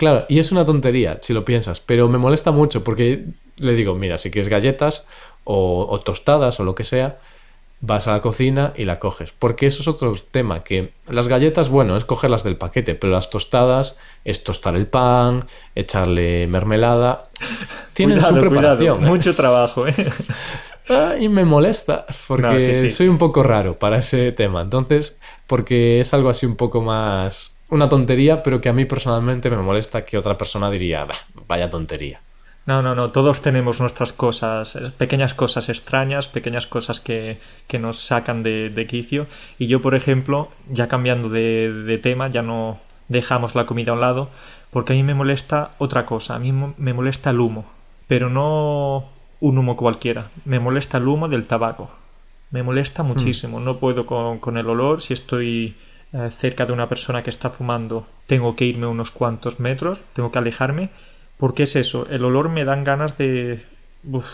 Claro, 0.00 0.24
y 0.30 0.38
es 0.38 0.50
una 0.50 0.64
tontería, 0.64 1.18
si 1.20 1.34
lo 1.34 1.44
piensas, 1.44 1.80
pero 1.80 2.08
me 2.08 2.16
molesta 2.16 2.52
mucho 2.52 2.82
porque 2.82 3.26
le 3.58 3.74
digo, 3.74 3.94
mira, 3.94 4.16
si 4.16 4.30
quieres 4.30 4.48
galletas 4.48 5.04
o, 5.44 5.86
o 5.90 6.00
tostadas 6.00 6.58
o 6.58 6.64
lo 6.64 6.74
que 6.74 6.84
sea, 6.84 7.18
vas 7.82 8.08
a 8.08 8.12
la 8.12 8.22
cocina 8.22 8.72
y 8.76 8.86
la 8.86 8.98
coges. 8.98 9.30
Porque 9.38 9.66
eso 9.66 9.82
es 9.82 9.88
otro 9.88 10.16
tema, 10.30 10.64
que 10.64 10.92
las 11.06 11.28
galletas, 11.28 11.68
bueno, 11.68 11.98
es 11.98 12.06
cogerlas 12.06 12.44
del 12.44 12.56
paquete, 12.56 12.94
pero 12.94 13.12
las 13.12 13.28
tostadas 13.28 13.98
es 14.24 14.42
tostar 14.42 14.74
el 14.74 14.86
pan, 14.86 15.44
echarle 15.74 16.46
mermelada. 16.46 17.18
Tienen 17.92 18.16
Cuidado, 18.20 18.36
su 18.36 18.40
preparación. 18.40 19.02
Mucho 19.02 19.36
trabajo, 19.36 19.86
¿eh? 19.86 19.94
Ah, 20.92 21.14
y 21.20 21.28
me 21.28 21.44
molesta 21.44 22.04
porque 22.26 22.42
No, 22.42 22.58
sí, 22.58 22.74
sí. 22.74 22.90
soy 22.90 23.06
un 23.06 23.16
poco 23.18 23.44
raro 23.44 23.78
para 23.78 23.98
ese 23.98 24.32
tema. 24.32 24.60
Entonces, 24.62 25.20
porque 25.46 26.00
es 26.00 26.12
algo 26.14 26.30
así 26.30 26.46
un 26.46 26.56
poco 26.56 26.82
más 26.82 27.54
una 27.70 27.88
tontería, 27.88 28.42
pero 28.42 28.60
que 28.60 28.68
a 28.68 28.72
mí 28.72 28.84
personalmente 28.84 29.50
me 29.50 29.56
molesta 29.58 30.04
que 30.04 30.18
otra 30.18 30.36
persona 30.36 30.70
diría, 30.70 31.04
"Bah, 31.04 31.14
vaya 31.46 31.70
tontería. 31.70 32.20
No, 32.66 32.82
no, 32.82 32.94
no, 32.94 33.08
todos 33.08 33.40
tenemos 33.40 33.80
nuestras 33.80 34.12
cosas, 34.12 34.76
eh, 34.76 34.92
pequeñas 34.96 35.34
cosas 35.34 35.68
extrañas, 35.68 36.28
pequeñas 36.28 36.66
cosas 36.66 37.00
que, 37.00 37.40
que 37.66 37.78
nos 37.78 37.98
sacan 37.98 38.42
de, 38.42 38.68
de 38.70 38.86
quicio. 38.86 39.26
Y 39.58 39.66
yo, 39.66 39.80
por 39.80 39.94
ejemplo, 39.94 40.50
ya 40.68 40.86
cambiando 40.86 41.28
de, 41.30 41.72
de 41.72 41.98
tema, 41.98 42.28
ya 42.28 42.42
no 42.42 42.78
dejamos 43.08 43.54
la 43.54 43.66
comida 43.66 43.90
a 43.90 43.94
un 43.94 44.00
lado, 44.00 44.28
porque 44.70 44.92
a 44.92 44.96
mí 44.96 45.02
me 45.02 45.14
molesta 45.14 45.72
otra 45.78 46.06
cosa, 46.06 46.36
a 46.36 46.38
mí 46.38 46.52
me 46.52 46.92
molesta 46.92 47.30
el 47.30 47.40
humo, 47.40 47.64
pero 48.06 48.28
no 48.30 49.08
un 49.40 49.58
humo 49.58 49.76
cualquiera, 49.76 50.30
me 50.44 50.60
molesta 50.60 50.98
el 50.98 51.08
humo 51.08 51.28
del 51.28 51.46
tabaco. 51.46 51.90
Me 52.52 52.62
molesta 52.64 53.04
muchísimo, 53.04 53.60
no 53.60 53.78
puedo 53.78 54.06
con, 54.06 54.38
con 54.40 54.56
el 54.56 54.68
olor, 54.68 55.00
si 55.02 55.14
estoy 55.14 55.76
eh, 56.12 56.30
cerca 56.30 56.66
de 56.66 56.72
una 56.72 56.88
persona 56.88 57.22
que 57.22 57.30
está 57.30 57.50
fumando, 57.50 58.06
tengo 58.26 58.56
que 58.56 58.64
irme 58.64 58.86
unos 58.86 59.10
cuantos 59.10 59.60
metros, 59.60 60.02
tengo 60.12 60.32
que 60.32 60.38
alejarme, 60.38 60.90
porque 61.38 61.64
es 61.64 61.76
eso, 61.76 62.06
el 62.10 62.24
olor 62.24 62.48
me 62.48 62.64
dan 62.64 62.84
ganas 62.84 63.16
de... 63.16 63.64
uf, 64.04 64.26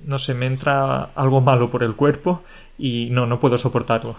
no 0.00 0.18
sé, 0.18 0.34
me 0.34 0.46
entra 0.46 1.10
algo 1.14 1.40
malo 1.40 1.70
por 1.70 1.82
el 1.82 1.94
cuerpo 1.94 2.42
y 2.78 3.08
no, 3.10 3.26
no 3.26 3.38
puedo 3.38 3.58
soportarlo. 3.58 4.16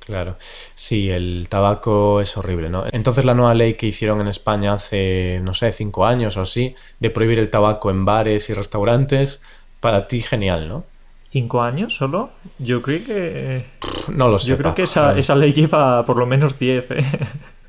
Claro, 0.00 0.36
sí, 0.76 1.10
el 1.10 1.48
tabaco 1.48 2.20
es 2.20 2.36
horrible, 2.36 2.70
¿no? 2.70 2.84
Entonces 2.92 3.24
la 3.24 3.34
nueva 3.34 3.54
ley 3.54 3.74
que 3.74 3.88
hicieron 3.88 4.20
en 4.20 4.28
España 4.28 4.72
hace, 4.72 5.40
no 5.42 5.52
sé, 5.52 5.72
cinco 5.72 6.06
años 6.06 6.36
o 6.36 6.42
así, 6.42 6.76
de 7.00 7.10
prohibir 7.10 7.40
el 7.40 7.50
tabaco 7.50 7.90
en 7.90 8.04
bares 8.04 8.48
y 8.48 8.54
restaurantes, 8.54 9.42
para 9.80 10.06
ti 10.06 10.20
genial, 10.20 10.68
¿no? 10.68 10.84
¿Cinco 11.28 11.62
años 11.62 11.94
solo? 11.96 12.30
Yo 12.58 12.80
creo 12.82 13.04
que... 13.04 13.66
No 14.08 14.28
lo 14.28 14.38
sé. 14.38 14.48
Yo 14.50 14.56
creo 14.58 14.74
que 14.74 14.82
esa, 14.82 15.16
esa 15.18 15.34
ley 15.34 15.52
lleva 15.52 16.04
por 16.06 16.16
lo 16.16 16.26
menos 16.26 16.58
10, 16.58 16.90
¿eh? 16.92 17.04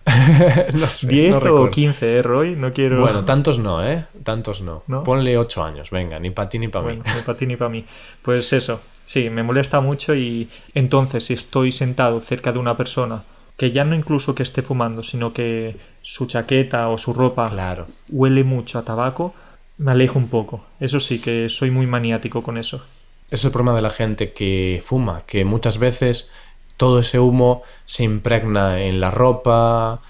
no 0.74 0.88
sé, 0.88 1.08
10 1.08 1.32
no 1.32 1.38
o 1.38 1.40
recuerdo. 1.40 1.70
15, 1.72 2.18
¿eh, 2.18 2.22
Roy? 2.22 2.56
No 2.56 2.72
quiero... 2.72 3.02
Bueno, 3.02 3.26
tantos 3.26 3.60
no, 3.60 3.86
¿eh? 3.86 4.06
Tantos 4.24 4.62
no. 4.62 4.84
¿No? 4.88 5.04
Ponle 5.04 5.38
ocho 5.38 5.64
años, 5.64 5.90
venga, 5.92 6.20
ni 6.20 6.30
para 6.30 6.48
ti 6.50 6.60
ni 6.60 6.68
para 6.68 6.84
Bueno, 6.84 7.04
mí. 7.04 7.12
ni 7.16 7.22
para 7.24 7.38
ti 7.38 7.46
ni 7.46 7.56
para 7.58 7.70
mí. 7.70 7.84
Pues 8.22 8.54
eso, 8.54 8.80
sí, 9.06 9.30
me 9.30 9.44
molesta 9.44 9.82
mucho 9.82 10.16
y 10.16 10.50
entonces 10.74 11.26
si 11.26 11.34
estoy 11.34 11.72
sentado 11.72 12.22
cerca 12.22 12.52
de 12.52 12.60
una 12.60 12.78
persona 12.78 13.24
que 13.58 13.72
ya 13.72 13.84
no 13.84 13.96
incluso 13.96 14.36
que 14.36 14.44
esté 14.44 14.62
fumando, 14.62 15.02
sino 15.04 15.34
que 15.34 15.76
su 16.04 16.28
chaqueta 16.28 16.90
o 16.90 16.98
su 17.00 17.12
ropa 17.12 17.48
Claro. 17.50 17.88
huele 18.10 18.44
mucho 18.44 18.78
a 18.78 18.84
tabaco, 18.86 19.34
me 19.80 19.92
alejo 19.92 20.20
un 20.20 20.28
poco. 20.28 20.64
Eso 20.80 21.00
sí 21.00 21.20
que 21.20 21.50
soy 21.50 21.72
muy 21.72 21.88
maniático 21.88 22.44
con 22.44 22.58
eso. 22.58 22.86
Es 23.29 23.43
el 23.46 23.51
problema 23.51 23.75
de 23.75 23.81
la 23.81 23.89
gente 23.89 24.31
que 24.34 24.81
fuma, 24.84 25.22
que 25.25 25.43
muchas 25.46 25.77
veces 25.79 26.29
todo 26.77 27.00
ese 27.00 27.19
humo 27.19 27.63
se 27.86 28.03
impregna 28.03 28.81
en 28.81 29.00
la 29.01 29.12
ropa, 29.12 30.01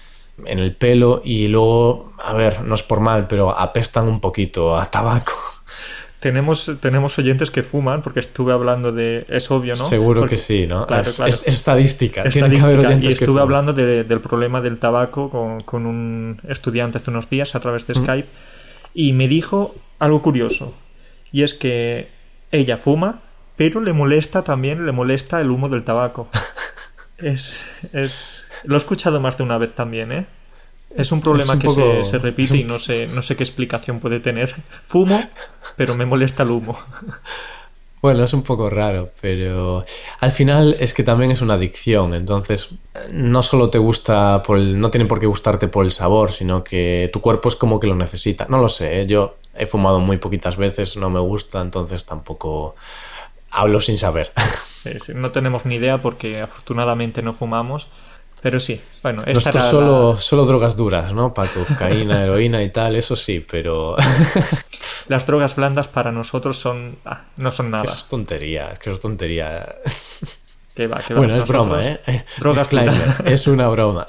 en 0.44 0.58
el 0.60 0.74
pelo 0.76 1.20
y 1.24 1.48
luego, 1.48 2.12
a 2.22 2.32
ver, 2.34 2.62
no 2.62 2.74
es 2.76 2.82
por 2.82 3.00
mal, 3.00 3.26
pero 3.26 3.50
apestan 3.58 4.06
un 4.08 4.20
poquito 4.20 4.76
a 4.76 4.86
tabaco. 4.90 5.32
Tenemos, 6.20 6.68
tenemos 6.80 7.16
oyentes 7.20 7.48
que 7.52 7.62
fuman, 7.62 8.02
porque 8.02 8.18
estuve 8.18 8.52
hablando 8.52 8.90
de... 8.90 9.24
Es 9.28 9.52
obvio, 9.52 9.76
¿no? 9.76 9.84
Seguro 9.84 10.22
Porque- 10.22 10.34
que 10.34 10.40
sí, 10.40 10.66
¿no? 10.66 10.84
Claro, 10.84 11.02
es, 11.02 11.14
claro. 11.14 11.28
es 11.28 11.46
estadística. 11.46 12.24
Tiene 12.28 12.50
que 12.50 12.60
haber 12.60 12.80
oyentes 12.80 13.04
y 13.04 13.16
que 13.18 13.24
estuve 13.24 13.26
fuman. 13.40 13.42
hablando 13.42 13.72
de- 13.72 14.02
del 14.02 14.20
problema 14.20 14.60
del 14.60 14.80
tabaco 14.80 15.30
con, 15.30 15.60
con 15.62 15.86
un 15.86 16.40
estudiante 16.48 16.98
hace 16.98 17.10
unos 17.12 17.30
días 17.30 17.54
a 17.54 17.60
través 17.60 17.86
de 17.86 17.94
Mm. 17.94 18.02
Skype 18.02 18.28
y 18.94 19.12
me 19.12 19.28
dijo 19.28 19.76
algo 20.00 20.20
curioso 20.20 20.74
y 21.30 21.44
es 21.44 21.54
que 21.54 22.08
ella 22.52 22.76
fuma 22.76 23.20
pero 23.56 23.80
le 23.80 23.92
molesta 23.92 24.42
también 24.44 24.86
le 24.86 24.92
molesta 24.92 25.40
el 25.40 25.50
humo 25.50 25.68
del 25.68 25.84
tabaco 25.84 26.28
es, 27.18 27.66
es 27.92 28.46
lo 28.64 28.74
he 28.74 28.78
escuchado 28.78 29.20
más 29.20 29.36
de 29.36 29.44
una 29.44 29.58
vez 29.58 29.74
también 29.74 30.12
¿eh? 30.12 30.26
es 30.96 31.12
un 31.12 31.20
problema 31.20 31.54
un 31.54 31.58
que 31.58 31.66
poco- 31.66 32.04
se, 32.04 32.10
se 32.12 32.18
repite 32.18 32.54
un- 32.54 32.58
y 32.60 32.64
no 32.64 32.78
sé, 32.78 33.06
no 33.08 33.22
sé 33.22 33.36
qué 33.36 33.44
explicación 33.44 34.00
puede 34.00 34.20
tener 34.20 34.54
fumo 34.86 35.20
pero 35.76 35.94
me 35.94 36.06
molesta 36.06 36.42
el 36.42 36.50
humo 36.50 36.78
Bueno, 38.00 38.22
es 38.22 38.32
un 38.32 38.44
poco 38.44 38.70
raro, 38.70 39.10
pero 39.20 39.84
al 40.20 40.30
final 40.30 40.76
es 40.78 40.94
que 40.94 41.02
también 41.02 41.32
es 41.32 41.40
una 41.40 41.54
adicción, 41.54 42.14
entonces 42.14 42.68
no 43.12 43.42
solo 43.42 43.70
te 43.70 43.78
gusta 43.78 44.40
por 44.46 44.56
el, 44.56 44.78
no 44.78 44.92
tiene 44.92 45.06
por 45.06 45.18
qué 45.18 45.26
gustarte 45.26 45.66
por 45.66 45.84
el 45.84 45.90
sabor, 45.90 46.30
sino 46.30 46.62
que 46.62 47.10
tu 47.12 47.20
cuerpo 47.20 47.48
es 47.48 47.56
como 47.56 47.80
que 47.80 47.88
lo 47.88 47.96
necesita. 47.96 48.46
No 48.48 48.58
lo 48.58 48.68
sé, 48.68 49.00
¿eh? 49.00 49.06
yo 49.08 49.34
he 49.58 49.66
fumado 49.66 50.00
muy 50.00 50.16
poquitas 50.18 50.56
veces, 50.56 50.96
no 50.96 51.10
me 51.10 51.20
gusta, 51.20 51.60
entonces 51.60 52.06
tampoco 52.06 52.74
hablo 53.50 53.80
sin 53.80 53.98
saber. 53.98 54.32
Sí, 54.78 54.92
sí, 55.04 55.12
no 55.12 55.32
tenemos 55.32 55.66
ni 55.66 55.74
idea 55.74 56.00
porque 56.00 56.40
afortunadamente 56.40 57.20
no 57.20 57.34
fumamos 57.34 57.88
pero 58.40 58.60
sí, 58.60 58.80
bueno, 59.02 59.20
esta 59.26 59.32
Nosotros 59.32 59.54
era 59.56 59.64
la- 59.64 59.70
solo, 59.70 60.16
solo 60.20 60.44
drogas 60.44 60.76
duras, 60.76 61.12
¿no? 61.12 61.34
Paco, 61.34 61.64
cocaína, 61.66 62.22
heroína 62.24 62.62
y 62.62 62.68
tal, 62.70 62.94
eso 62.94 63.16
sí, 63.16 63.40
pero 63.40 63.96
Las 65.08 65.26
drogas 65.26 65.56
blandas 65.56 65.88
para 65.88 66.12
nosotros 66.12 66.56
son. 66.56 66.98
ah, 67.04 67.22
no 67.36 67.50
son 67.50 67.70
nada. 67.70 67.84
eso 67.84 67.94
es 67.94 68.06
tontería, 68.06 68.70
es 68.72 68.78
que 68.78 68.90
eso 68.90 68.94
es 68.94 69.00
tontería. 69.00 69.76
Va, 70.78 70.86
va. 70.86 71.02
Bueno, 71.16 71.34
es 71.36 71.48
broma, 71.48 71.84
¿eh? 71.84 72.24
drogas 72.38 72.70
duras. 72.70 73.20
es 73.24 73.46
una 73.48 73.66
broma. 73.68 74.06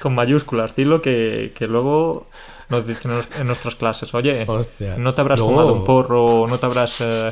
Con 0.00 0.14
mayúsculas, 0.14 0.74
dilo 0.74 1.02
que, 1.02 1.52
que 1.54 1.66
luego 1.66 2.28
nos 2.68 2.86
dicen 2.86 3.12
en 3.38 3.46
nuestras 3.46 3.74
clases, 3.76 4.14
oye, 4.14 4.44
Hostia. 4.48 4.96
no 4.96 5.14
te 5.14 5.20
habrás 5.20 5.38
Luego- 5.38 5.52
fumado 5.54 5.72
un 5.74 5.84
porro, 5.84 6.46
no 6.48 6.58
te 6.58 6.66
habrás, 6.66 7.00
eh, 7.00 7.30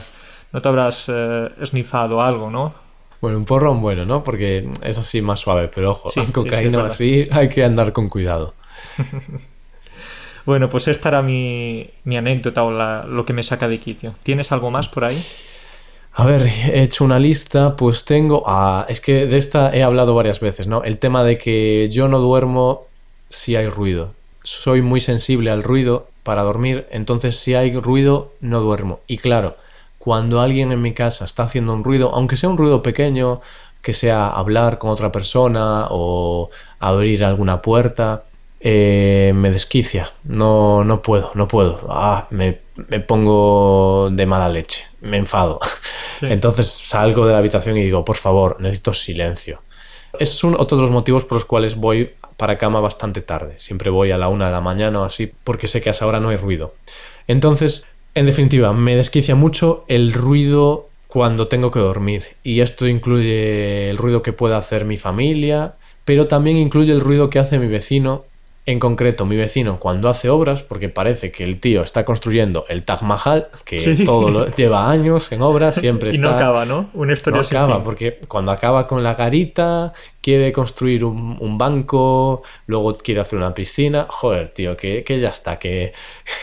no 0.53 0.61
te 0.63 0.69
habrás 0.69 1.07
eh, 1.09 1.49
esnifado 1.61 2.21
algo, 2.23 2.51
¿no? 2.51 2.75
Bueno, 3.21 3.39
un 3.39 3.45
porrón 3.45 3.81
bueno, 3.81 4.05
¿no? 4.05 4.25
Porque 4.25 4.69
es 4.83 4.99
así 4.99 5.23
más 5.23 5.41
suave, 5.41 5.69
pero 5.73 5.93
ojo, 5.93 6.11
Sí, 6.11 6.21
sí, 6.21 6.27
sí, 6.27 6.33
cocaína 6.33 6.81
es 6.87 6.93
así 6.95 7.29
hay 7.31 7.49
que 7.49 7.65
andar 7.65 7.93
con 7.93 8.09
cuidado. 8.09 8.55
Bueno, 10.45 10.69
pues 10.69 10.89
es 10.89 10.99
para 10.99 11.23
mi, 11.23 11.89
mi 12.05 12.17
anécdota 12.17 12.65
o 12.65 12.73
la- 12.73 13.05
lo 13.05 13.25
que 13.25 13.33
me 13.33 13.45
saca 13.45 13.69
de 13.69 13.79
quicio. 13.79 14.15
¿Tienes 14.25 14.51
algo 14.51 14.71
más 14.73 14.89
por 14.89 15.05
ahí? 15.05 15.23
A 16.15 16.27
ver, 16.27 16.43
he 16.43 16.83
hecho 16.83 17.05
una 17.05 17.19
lista, 17.21 17.77
pues 17.77 18.05
tengo... 18.05 18.43
Ah, 18.45 18.85
es 18.89 19.01
que 19.01 19.27
de 19.27 19.37
esta 19.37 19.73
he 19.75 19.85
hablado 19.85 20.15
varias 20.15 20.41
veces, 20.41 20.67
¿no? 20.67 20.83
El 20.83 20.99
tema 20.99 21.23
de 21.23 21.39
que 21.39 21.89
yo 21.91 22.09
no 22.09 22.19
duermo 22.19 22.87
si 23.29 23.55
hay 23.55 23.69
ruido. 23.69 24.15
Soy 24.45 24.83
muy 24.83 25.01
sensible 25.01 25.51
al 25.51 25.63
ruido 25.63 26.09
para 26.23 26.43
dormir, 26.43 26.87
entonces 26.91 27.37
si 27.39 27.55
hay 27.55 27.75
ruido 27.75 28.33
no 28.41 28.61
duermo. 28.61 29.01
Y 29.07 29.19
claro, 29.19 29.57
cuando 29.99 30.41
alguien 30.41 30.73
en 30.73 30.83
mi 30.83 30.95
casa 30.95 31.25
está 31.25 31.45
haciendo 31.45 31.73
un 31.73 31.85
ruido, 31.85 32.11
aunque 32.15 32.37
sea 32.37 32.49
un 32.49 32.59
ruido 32.59 32.83
pequeño, 32.83 33.41
que 33.83 33.93
sea 33.93 34.29
hablar 34.29 34.79
con 34.79 34.91
otra 34.91 35.13
persona 35.13 35.87
o 35.91 36.51
abrir 36.79 37.25
alguna 37.25 37.63
puerta, 37.63 38.25
eh, 38.61 39.33
me 39.35 39.51
desquicia. 39.51 40.11
No, 40.25 40.85
no 40.85 41.03
puedo, 41.03 41.33
no 41.35 41.49
puedo. 41.49 41.81
Ah, 41.89 42.29
me, 42.31 42.61
me 42.77 43.01
pongo 43.01 44.09
de 44.11 44.25
mala 44.25 44.49
leche, 44.49 44.87
me 45.01 45.19
enfado. 45.19 45.61
Sí. 46.21 46.29
Entonces 46.31 46.69
salgo 46.69 47.27
de 47.27 47.33
la 47.33 47.39
habitación 47.41 47.77
y 47.77 47.83
digo, 47.83 48.05
por 48.05 48.15
favor, 48.15 48.61
necesito 48.61 48.93
silencio. 48.93 49.61
Es 50.21 50.45
un, 50.45 50.55
otro 50.55 50.77
de 50.77 50.83
los 50.83 50.93
motivos 50.93 51.25
por 51.25 51.39
los 51.39 51.45
cuales 51.45 51.75
voy 51.75 52.13
para 52.37 52.59
cama 52.59 52.81
bastante 52.81 53.21
tarde. 53.21 53.55
Siempre 53.59 53.91
voy 53.91 54.11
a 54.11 54.19
la 54.19 54.29
una 54.29 54.47
de 54.47 54.53
la 54.53 54.61
mañana 54.61 55.01
o 55.01 55.05
así, 55.05 55.31
porque 55.45 55.69
sé 55.69 55.81
que 55.81 55.91
a 55.91 55.93
esa 55.93 56.07
hora 56.07 56.21
no 56.21 56.29
hay 56.31 56.37
ruido. 56.37 56.75
Entonces, 57.29 57.87
en 58.15 58.27
definitiva, 58.27 58.73
me 58.73 58.97
desquicia 58.97 59.35
mucho 59.35 59.85
el 59.89 60.13
ruido 60.13 60.89
cuando 61.07 61.49
tengo 61.49 61.71
que 61.71 61.81
dormir. 61.81 62.25
Y 62.43 62.61
esto 62.61 62.87
incluye 62.89 63.91
el 63.91 63.99
ruido 63.99 64.23
que 64.23 64.33
pueda 64.33 64.57
hacer 64.57 64.85
mi 64.85 64.97
familia, 64.97 65.75
pero 66.05 66.27
también 66.27 66.57
incluye 66.57 66.93
el 66.93 67.01
ruido 67.01 67.31
que 67.31 67.39
hace 67.39 67.59
mi 67.59 67.67
vecino. 67.69 68.25
En 68.65 68.79
concreto, 68.79 69.27
mi 69.27 69.35
vecino 69.35 69.81
cuando 69.81 70.09
hace 70.09 70.29
obras, 70.31 70.63
porque 70.63 70.89
parece 70.89 71.33
que 71.33 71.43
el 71.43 71.59
tío 71.59 71.83
está 71.83 72.05
construyendo 72.05 72.65
el 72.69 72.85
Taj 72.85 73.03
Mahal, 73.03 73.49
que 73.65 73.81
Sí. 73.81 74.05
todo 74.05 74.31
lo- 74.31 74.55
lleva 74.55 74.89
años 74.89 75.33
en 75.33 75.43
obras, 75.43 75.75
siempre 75.75 76.11
Y 76.13 76.15
está... 76.15 76.29
no 76.31 76.37
acaba, 76.37 76.65
¿no? 76.65 76.89
Una 76.95 77.13
historia 77.13 77.39
No 77.39 77.43
sin 77.43 77.57
acaba, 77.59 77.75
fin. 77.77 77.85
porque 77.85 78.19
cuando 78.29 78.53
acaba 78.53 78.87
con 78.87 79.03
la 79.03 79.15
garita, 79.15 79.93
quiere 80.23 80.53
construir 80.53 81.05
un, 81.05 81.37
un 81.41 81.59
banco, 81.59 82.43
luego 82.67 82.97
quiere 82.97 83.21
hacer 83.21 83.39
una 83.39 83.55
piscina. 83.55 84.07
Joder, 84.09 84.49
tío, 84.51 84.77
que, 84.77 85.05
que 85.05 85.21
ya 85.21 85.29
está, 85.31 85.59
que, 85.59 85.93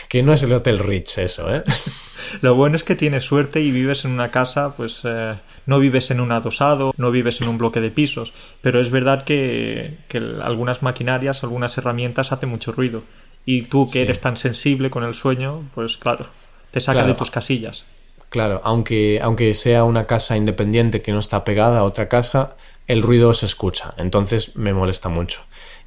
que 0.08 0.22
no 0.22 0.32
es 0.32 0.42
el 0.42 0.52
Hotel 0.52 0.78
Rich 0.78 1.18
eso, 1.18 1.52
¿eh? 1.52 1.64
Lo 2.42 2.54
bueno 2.54 2.76
es 2.76 2.84
que 2.84 2.94
tienes 2.94 3.24
suerte 3.24 3.60
y 3.62 3.70
vives 3.70 4.04
en 4.04 4.12
una 4.12 4.30
casa, 4.30 4.72
pues 4.76 5.00
eh, 5.04 5.34
no 5.66 5.78
vives 5.78 6.10
en 6.10 6.20
un 6.20 6.30
adosado, 6.32 6.92
no 6.98 7.10
vives 7.10 7.40
en 7.40 7.48
un 7.48 7.58
bloque 7.58 7.80
de 7.80 7.90
pisos, 7.90 8.32
pero 8.60 8.80
es 8.80 8.90
verdad 8.90 9.22
que, 9.22 9.96
que 10.08 10.18
algunas 10.42 10.82
maquinarias, 10.82 11.42
algunas 11.42 11.76
herramientas 11.78 12.30
hacen 12.32 12.50
mucho 12.50 12.72
ruido. 12.72 13.02
Y 13.46 13.62
tú 13.62 13.86
que 13.86 13.92
Sí. 13.92 13.98
eres 14.00 14.20
tan 14.20 14.36
sensible 14.36 14.90
con 14.90 15.02
el 15.02 15.14
sueño, 15.14 15.64
pues 15.74 15.96
claro, 15.96 16.26
te 16.70 16.78
saca 16.80 16.98
Claro. 16.98 17.08
de 17.08 17.14
tus 17.18 17.30
casillas. 17.30 17.86
Claro, 18.30 18.60
aunque, 18.62 19.18
aunque 19.20 19.52
sea 19.54 19.82
una 19.82 20.06
casa 20.06 20.36
independiente 20.36 21.02
que 21.02 21.10
no 21.10 21.18
está 21.18 21.42
pegada 21.42 21.80
a 21.80 21.84
otra 21.84 22.08
casa, 22.08 22.56
el 22.86 23.02
ruido 23.02 23.34
se 23.34 23.46
escucha, 23.46 23.92
entonces 23.98 24.56
me 24.56 24.72
molesta 24.72 25.08
mucho. 25.08 25.40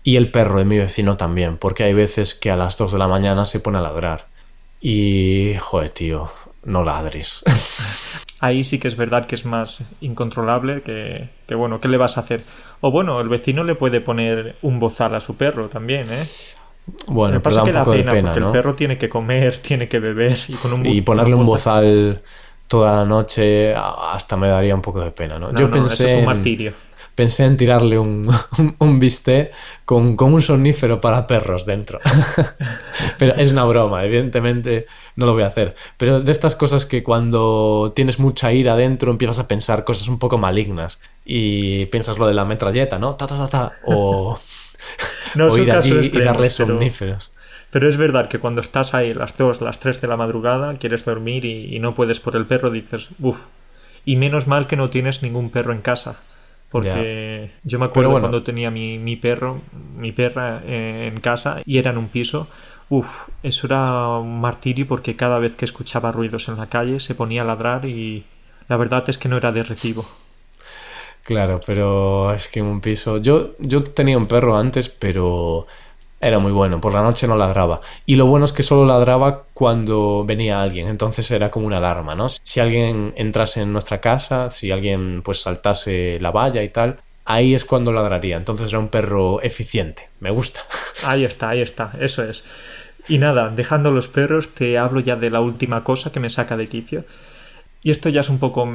Y 0.03 0.17
el 0.17 0.29
perro 0.29 0.59
de 0.59 0.65
mi 0.65 0.77
vecino 0.77 1.15
también, 1.15 1.57
porque 1.57 1.85
hay 1.85 1.93
veces 1.93 2.35
que 2.35 2.51
a 2.51 2.57
las 2.57 2.77
2 2.77 2.91
de 2.91 2.99
la 2.99 3.07
mañana 3.07 3.45
se 3.45 3.61
pone 3.61 3.77
a 3.77 3.81
ladrar. 3.81 4.27
Y, 4.81 5.53
joder, 5.61 5.91
tío, 5.91 6.29
no 6.65 6.83
ladres. 6.83 7.43
Ahí 8.41 8.65
sí 8.65 8.77
que 8.77 8.89
es 8.89 8.97
verdad 8.97 9.25
que 9.25 9.35
es 9.35 9.45
más 9.45 9.81
incontrolable 10.01 10.81
que, 10.81 11.29
que, 11.47 11.55
bueno, 11.55 11.79
¿qué 11.79 11.87
le 11.87 11.95
vas 11.95 12.17
a 12.17 12.21
hacer? 12.21 12.43
O 12.81 12.91
bueno, 12.91 13.21
el 13.21 13.29
vecino 13.29 13.63
le 13.63 13.75
puede 13.75 14.01
poner 14.01 14.57
un 14.61 14.79
bozal 14.79 15.15
a 15.15 15.21
su 15.21 15.37
perro 15.37 15.69
también, 15.69 16.11
¿eh? 16.11 16.25
Bueno, 17.07 17.35
Me 17.35 17.39
pasa 17.39 17.59
da 17.59 17.63
que 17.65 17.71
da 17.71 17.83
pena, 17.85 18.11
pena, 18.11 18.27
porque 18.29 18.39
¿no? 18.41 18.47
el 18.47 18.51
perro 18.53 18.75
tiene 18.75 18.97
que 18.97 19.09
comer, 19.09 19.57
tiene 19.61 19.87
que 19.87 19.99
beber 19.99 20.37
y 20.47 20.53
con 20.55 20.73
un 20.73 20.85
y 20.85 20.99
buz- 20.99 21.03
ponerle 21.05 21.35
un 21.35 21.45
bozal- 21.45 22.21
toda 22.67 22.95
la 22.95 23.05
noche 23.05 23.73
hasta 23.75 24.35
me 24.35 24.47
daría 24.47 24.73
un 24.75 24.81
poco 24.81 24.99
de 25.01 25.11
pena, 25.11 25.37
¿no? 25.39 25.51
No, 25.51 25.59
Yo 25.59 25.65
no, 25.67 25.71
pensé, 25.71 25.93
eso 25.93 26.05
es 26.05 26.13
un 26.15 26.19
en, 26.21 26.25
martirio. 26.25 26.73
pensé 27.15 27.45
en 27.45 27.55
tirarle 27.57 27.99
un, 27.99 28.27
un, 28.57 28.75
un 28.79 28.99
bistec 28.99 29.51
con, 29.85 30.15
con 30.17 30.33
un 30.33 30.41
sonífero 30.41 30.99
para 30.99 31.27
perros 31.27 31.65
dentro. 31.65 31.99
Pero 33.17 33.35
es 33.35 33.51
una 33.51 33.65
broma, 33.65 34.03
evidentemente 34.05 34.85
no 35.15 35.25
lo 35.25 35.33
voy 35.33 35.43
a 35.43 35.47
hacer. 35.47 35.75
Pero 35.97 36.19
de 36.19 36.31
estas 36.31 36.55
cosas 36.55 36.85
que 36.85 37.03
cuando 37.03 37.93
tienes 37.95 38.19
mucha 38.19 38.51
ira 38.51 38.75
dentro 38.75 39.11
empiezas 39.11 39.39
a 39.39 39.47
pensar 39.47 39.83
cosas 39.83 40.07
un 40.07 40.19
poco 40.19 40.37
malignas 40.37 40.99
y 41.25 41.85
piensas 41.87 42.17
lo 42.17 42.27
de 42.27 42.33
la 42.33 42.45
metralleta, 42.45 42.97
¿no? 42.99 43.15
Ta, 43.15 43.27
ta, 43.27 43.37
ta, 43.37 43.47
ta, 43.47 43.77
o, 43.83 44.39
No 45.35 45.47
o 45.47 45.57
ir 45.57 45.71
allí 45.71 45.93
y 45.93 45.97
extremos, 45.99 46.33
darle 46.33 46.49
pero- 46.57 46.67
somníferos. 46.67 47.31
Pero 47.71 47.89
es 47.89 47.97
verdad 47.97 48.27
que 48.27 48.37
cuando 48.39 48.61
estás 48.61 48.93
ahí 48.93 49.13
las 49.15 49.35
2, 49.35 49.61
las 49.61 49.79
3 49.79 49.99
de 49.99 50.07
la 50.07 50.15
madrugada, 50.15 50.75
quieres 50.77 51.03
dormir 51.05 51.43
y, 51.43 51.75
y 51.75 51.79
no 51.79 51.95
puedes 51.95 52.19
por 52.19 52.35
el 52.35 52.45
perro, 52.45 52.69
dices, 52.69 53.09
uff. 53.19 53.47
Y 54.05 54.15
menos 54.15 54.45
mal 54.45 54.67
que 54.67 54.75
no 54.75 54.89
tienes 54.91 55.23
ningún 55.23 55.49
perro 55.49 55.73
en 55.73 55.81
casa. 55.81 56.17
Porque 56.69 57.51
yo 57.63 57.77
me 57.77 57.85
acuerdo 57.85 58.09
bueno. 58.09 58.23
cuando 58.23 58.41
tenía 58.43 58.71
mi, 58.71 58.97
mi 58.97 59.15
perro, 59.15 59.61
mi 59.95 60.11
perra 60.11 60.61
eh, 60.65 61.11
en 61.13 61.19
casa 61.21 61.61
y 61.65 61.77
era 61.77 61.91
en 61.91 61.97
un 61.99 62.09
piso. 62.09 62.47
Uff, 62.89 63.29
eso 63.43 63.67
era 63.67 64.07
un 64.19 64.41
martirio 64.41 64.87
porque 64.87 65.15
cada 65.15 65.37
vez 65.39 65.55
que 65.55 65.65
escuchaba 65.65 66.11
ruidos 66.11 66.49
en 66.49 66.57
la 66.57 66.67
calle 66.69 66.99
se 66.99 67.13
ponía 67.15 67.43
a 67.43 67.45
ladrar 67.45 67.85
y 67.85 68.25
la 68.69 68.77
verdad 68.77 69.03
es 69.07 69.17
que 69.19 69.29
no 69.29 69.37
era 69.37 69.51
de 69.51 69.63
recibo. 69.63 70.05
Claro, 71.23 71.61
pero 71.65 72.33
es 72.33 72.47
que 72.49 72.61
un 72.61 72.81
piso. 72.81 73.17
Yo, 73.17 73.51
yo 73.59 73.83
tenía 73.83 74.17
un 74.17 74.27
perro 74.27 74.57
antes, 74.57 74.89
pero 74.89 75.67
era 76.19 76.39
muy 76.39 76.51
bueno. 76.51 76.81
Por 76.81 76.93
la 76.93 77.01
noche 77.01 77.27
no 77.27 77.37
ladraba. 77.37 77.81
Y 78.05 78.15
lo 78.15 78.25
bueno 78.25 78.45
es 78.45 78.51
que 78.51 78.63
solo 78.63 78.85
ladraba 78.85 79.43
cuando 79.53 80.23
venía 80.25 80.61
alguien. 80.61 80.87
Entonces 80.87 81.29
era 81.31 81.49
como 81.49 81.67
una 81.67 81.77
alarma, 81.77 82.15
¿no? 82.15 82.27
Si 82.29 82.59
alguien 82.59 83.13
entrase 83.15 83.61
en 83.61 83.71
nuestra 83.71 84.01
casa, 84.01 84.49
si 84.49 84.71
alguien 84.71 85.21
pues 85.23 85.41
saltase 85.41 86.17
la 86.19 86.31
valla 86.31 86.61
y 86.61 86.69
tal, 86.69 86.97
ahí 87.25 87.53
es 87.53 87.63
cuando 87.65 87.93
ladraría. 87.93 88.35
Entonces 88.35 88.69
era 88.69 88.79
un 88.79 88.89
perro 88.89 89.41
eficiente. 89.41 90.09
Me 90.19 90.31
gusta. 90.31 90.61
Ahí 91.05 91.25
está, 91.25 91.49
ahí 91.49 91.61
está, 91.61 91.91
eso 91.99 92.23
es. 92.23 92.45
Y 93.09 93.17
nada, 93.17 93.49
dejando 93.49 93.91
los 93.91 94.07
perros, 94.07 94.53
te 94.53 94.77
hablo 94.77 95.01
ya 95.01 95.17
de 95.17 95.29
la 95.29 95.41
última 95.41 95.83
cosa 95.83 96.13
que 96.13 96.21
me 96.21 96.29
saca 96.29 96.55
de 96.55 96.69
quicio. 96.69 97.03
Y 97.83 97.91
esto 97.91 98.09
ya 98.09 98.21
es 98.21 98.29
un 98.29 98.39
poco 98.39 98.65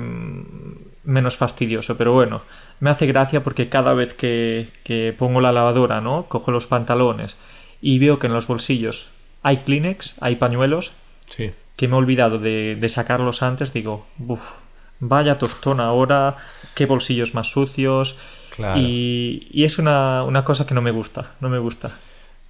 menos 1.05 1.37
fastidioso, 1.37 1.97
pero 1.97 2.12
bueno, 2.12 2.42
me 2.81 2.90
hace 2.90 3.07
gracia 3.07 3.42
porque 3.42 3.68
cada 3.68 3.94
vez 3.94 4.12
que, 4.14 4.68
que 4.85 5.14
pongo 5.16 5.40
la 5.40 5.53
lavadora, 5.53 6.01
¿no? 6.01 6.27
Cojo 6.29 6.51
los 6.51 6.66
pantalones 6.66 7.37
y 7.81 7.99
veo 7.99 8.18
que 8.18 8.27
en 8.27 8.35
los 8.35 8.47
bolsillos 8.47 9.11
hay 9.42 9.59
Kleenex, 9.59 10.16
hay 10.21 10.37
pañuelos, 10.37 10.92
Sí. 11.31 11.53
que 11.77 11.88
me 11.88 11.94
he 11.94 11.99
olvidado 11.99 12.38
de, 12.38 12.77
de 12.79 12.88
sacarlos 12.88 13.42
antes, 13.42 13.73
digo, 13.73 14.07
uff, 14.18 14.59
vaya 15.01 15.38
tostón 15.38 15.81
ahora, 15.81 16.37
qué 16.75 16.87
bolsillos 16.87 17.35
más 17.35 17.51
sucios. 17.51 18.16
Claro. 18.55 18.81
Y, 18.81 19.47
y 19.53 19.64
es 19.64 19.79
una, 19.79 20.25
una 20.25 20.44
cosa 20.44 20.66
que 20.66 20.75
no 20.75 20.83
me 20.83 20.90
gusta, 20.90 21.35
no 21.40 21.49
me 21.49 21.59
gusta. 21.59 21.99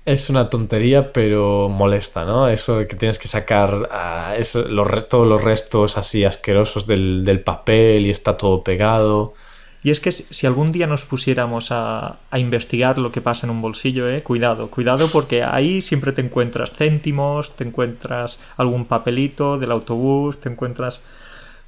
Es 0.08 0.30
una 0.30 0.48
tontería, 0.48 1.12
pero 1.12 1.68
molesta, 1.68 2.24
¿no? 2.24 2.48
Eso 2.48 2.78
de 2.78 2.86
que 2.86 2.96
tienes 2.96 3.18
que 3.18 3.28
sacar 3.28 3.90
ah, 3.90 4.34
los, 4.70 5.06
todos 5.06 5.26
los 5.26 5.44
restos 5.44 5.98
así 5.98 6.24
asquerosos 6.24 6.86
del, 6.86 7.24
del 7.26 7.40
papel 7.42 8.06
y 8.06 8.10
está 8.10 8.38
todo 8.38 8.64
pegado. 8.64 9.34
Y 9.82 9.90
es 9.90 10.00
que 10.00 10.10
si 10.10 10.46
algún 10.46 10.72
día 10.72 10.86
nos 10.86 11.04
pusiéramos 11.04 11.70
a, 11.72 12.20
a 12.30 12.38
investigar 12.38 12.96
lo 12.96 13.12
que 13.12 13.20
pasa 13.20 13.46
en 13.46 13.50
un 13.50 13.60
bolsillo, 13.60 14.08
eh, 14.08 14.22
cuidado, 14.22 14.70
cuidado 14.70 15.08
porque 15.12 15.42
ahí 15.42 15.82
siempre 15.82 16.12
te 16.12 16.22
encuentras 16.22 16.72
céntimos, 16.72 17.54
te 17.54 17.64
encuentras 17.64 18.40
algún 18.56 18.86
papelito 18.86 19.58
del 19.58 19.72
autobús, 19.72 20.40
te 20.40 20.48
encuentras 20.48 21.02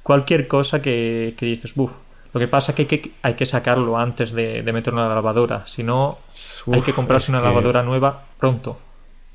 cualquier 0.01 0.47
cosa 0.47 0.81
que, 0.81 1.35
que 1.37 1.45
dices, 1.45 1.75
buf. 1.75 1.91
Lo 2.33 2.39
que 2.39 2.47
pasa 2.47 2.71
es 2.71 2.75
que 2.75 2.81
hay 2.83 2.87
que, 2.87 3.11
hay 3.21 3.33
que 3.33 3.45
sacarlo 3.45 3.97
antes 3.97 4.31
de, 4.31 4.63
de 4.63 4.73
meterlo 4.73 5.01
en 5.01 5.09
la 5.09 5.15
lavadora, 5.15 5.67
si 5.67 5.83
no 5.83 6.17
hay 6.71 6.81
que 6.81 6.93
comprarse 6.93 7.31
una 7.31 7.41
que 7.41 7.47
lavadora 7.47 7.83
nueva 7.83 8.23
pronto. 8.37 8.79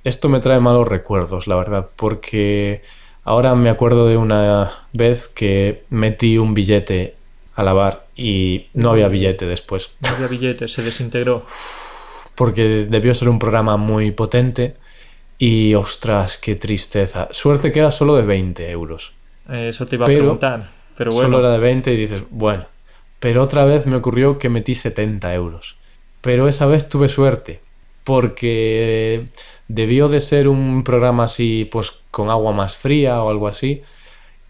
Esto 0.03 0.29
me 0.29 0.41
trae 0.41 0.61
malos 0.61 0.89
recuerdos, 0.89 1.47
la 1.47 1.57
verdad, 1.57 1.91
porque 1.97 2.83
ahora 3.25 3.55
me 3.55 3.69
acuerdo 3.71 4.07
de 4.07 4.17
una 4.17 4.87
vez 4.93 5.29
que 5.29 5.85
metí 5.91 6.39
un 6.39 6.55
billete 6.55 7.17
a 7.55 7.63
lavar 7.63 8.07
y 8.15 8.67
no 8.73 8.91
había 8.91 9.09
billete 9.09 9.47
después. 9.47 9.91
No 10.01 10.11
había 10.11 10.29
billete, 10.29 10.69
se 10.69 10.83
desintegró. 10.83 11.45
porque 12.35 12.87
debió 12.89 13.15
ser 13.15 13.29
un 13.29 13.39
programa 13.39 13.77
muy 13.77 14.11
potente 14.13 14.77
y 15.39 15.75
ostras, 15.75 16.39
qué 16.39 16.55
tristeza. 16.55 17.29
Suerte 17.31 17.73
que 17.73 17.81
era 17.81 17.91
solo 17.91 18.15
de 18.17 18.23
20 18.23 18.71
euros. 18.71 19.13
Eso 19.51 19.87
te 19.87 19.97
iba 19.97 20.05
a 20.05 20.07
preguntar. 20.07 20.71
Pero 20.97 21.11
bueno, 21.11 21.29
Solo 21.29 21.41
era 21.41 21.51
de 21.51 21.59
20 21.59 21.93
y 21.93 21.97
dices, 21.97 22.23
bueno. 22.31 22.65
Pero 23.21 23.43
otra 23.43 23.65
vez 23.65 23.87
me 23.87 23.97
ocurrió 23.97 24.39
que 24.39 24.49
metí 24.49 24.75
70 24.75 25.35
euros. 25.35 25.77
Pero 26.21 26.49
esa 26.49 26.67
vez 26.67 26.89
tuve 26.89 27.09
suerte, 27.09 27.61
porque 28.05 29.27
debió 29.69 30.09
de 30.09 30.21
ser 30.21 30.49
un 30.49 30.85
programa 30.85 31.25
así, 31.25 31.69
pues 31.71 31.93
con 32.11 32.31
agua 32.31 32.53
más 32.53 32.77
fría 32.77 33.23
o 33.23 33.31
algo 33.31 33.49
así, 33.49 33.83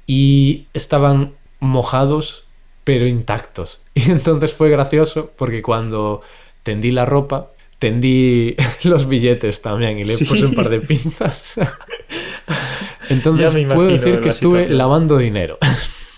y 0.06 0.66
estaban 0.74 1.34
mojados 1.60 2.44
pero 2.84 3.06
intactos. 3.06 3.80
Y 3.94 4.10
entonces 4.10 4.54
fue 4.54 4.68
gracioso 4.70 5.32
porque 5.36 5.62
cuando 5.62 6.20
tendí 6.62 6.90
la 6.90 7.04
ropa, 7.06 7.50
tendí 7.78 8.54
los 8.84 9.08
billetes 9.08 9.62
también 9.62 9.98
y 9.98 10.04
le 10.04 10.14
Sí. 10.14 10.24
puse 10.24 10.44
un 10.46 10.54
par 10.54 10.68
de 10.68 10.80
pinzas. 10.80 11.58
Entonces 13.08 13.54
puedo 13.72 13.88
decir 13.88 14.20
que 14.20 14.28
estuve 14.30 14.60
situación. 14.62 14.78
lavando 14.78 15.18
dinero. 15.18 15.58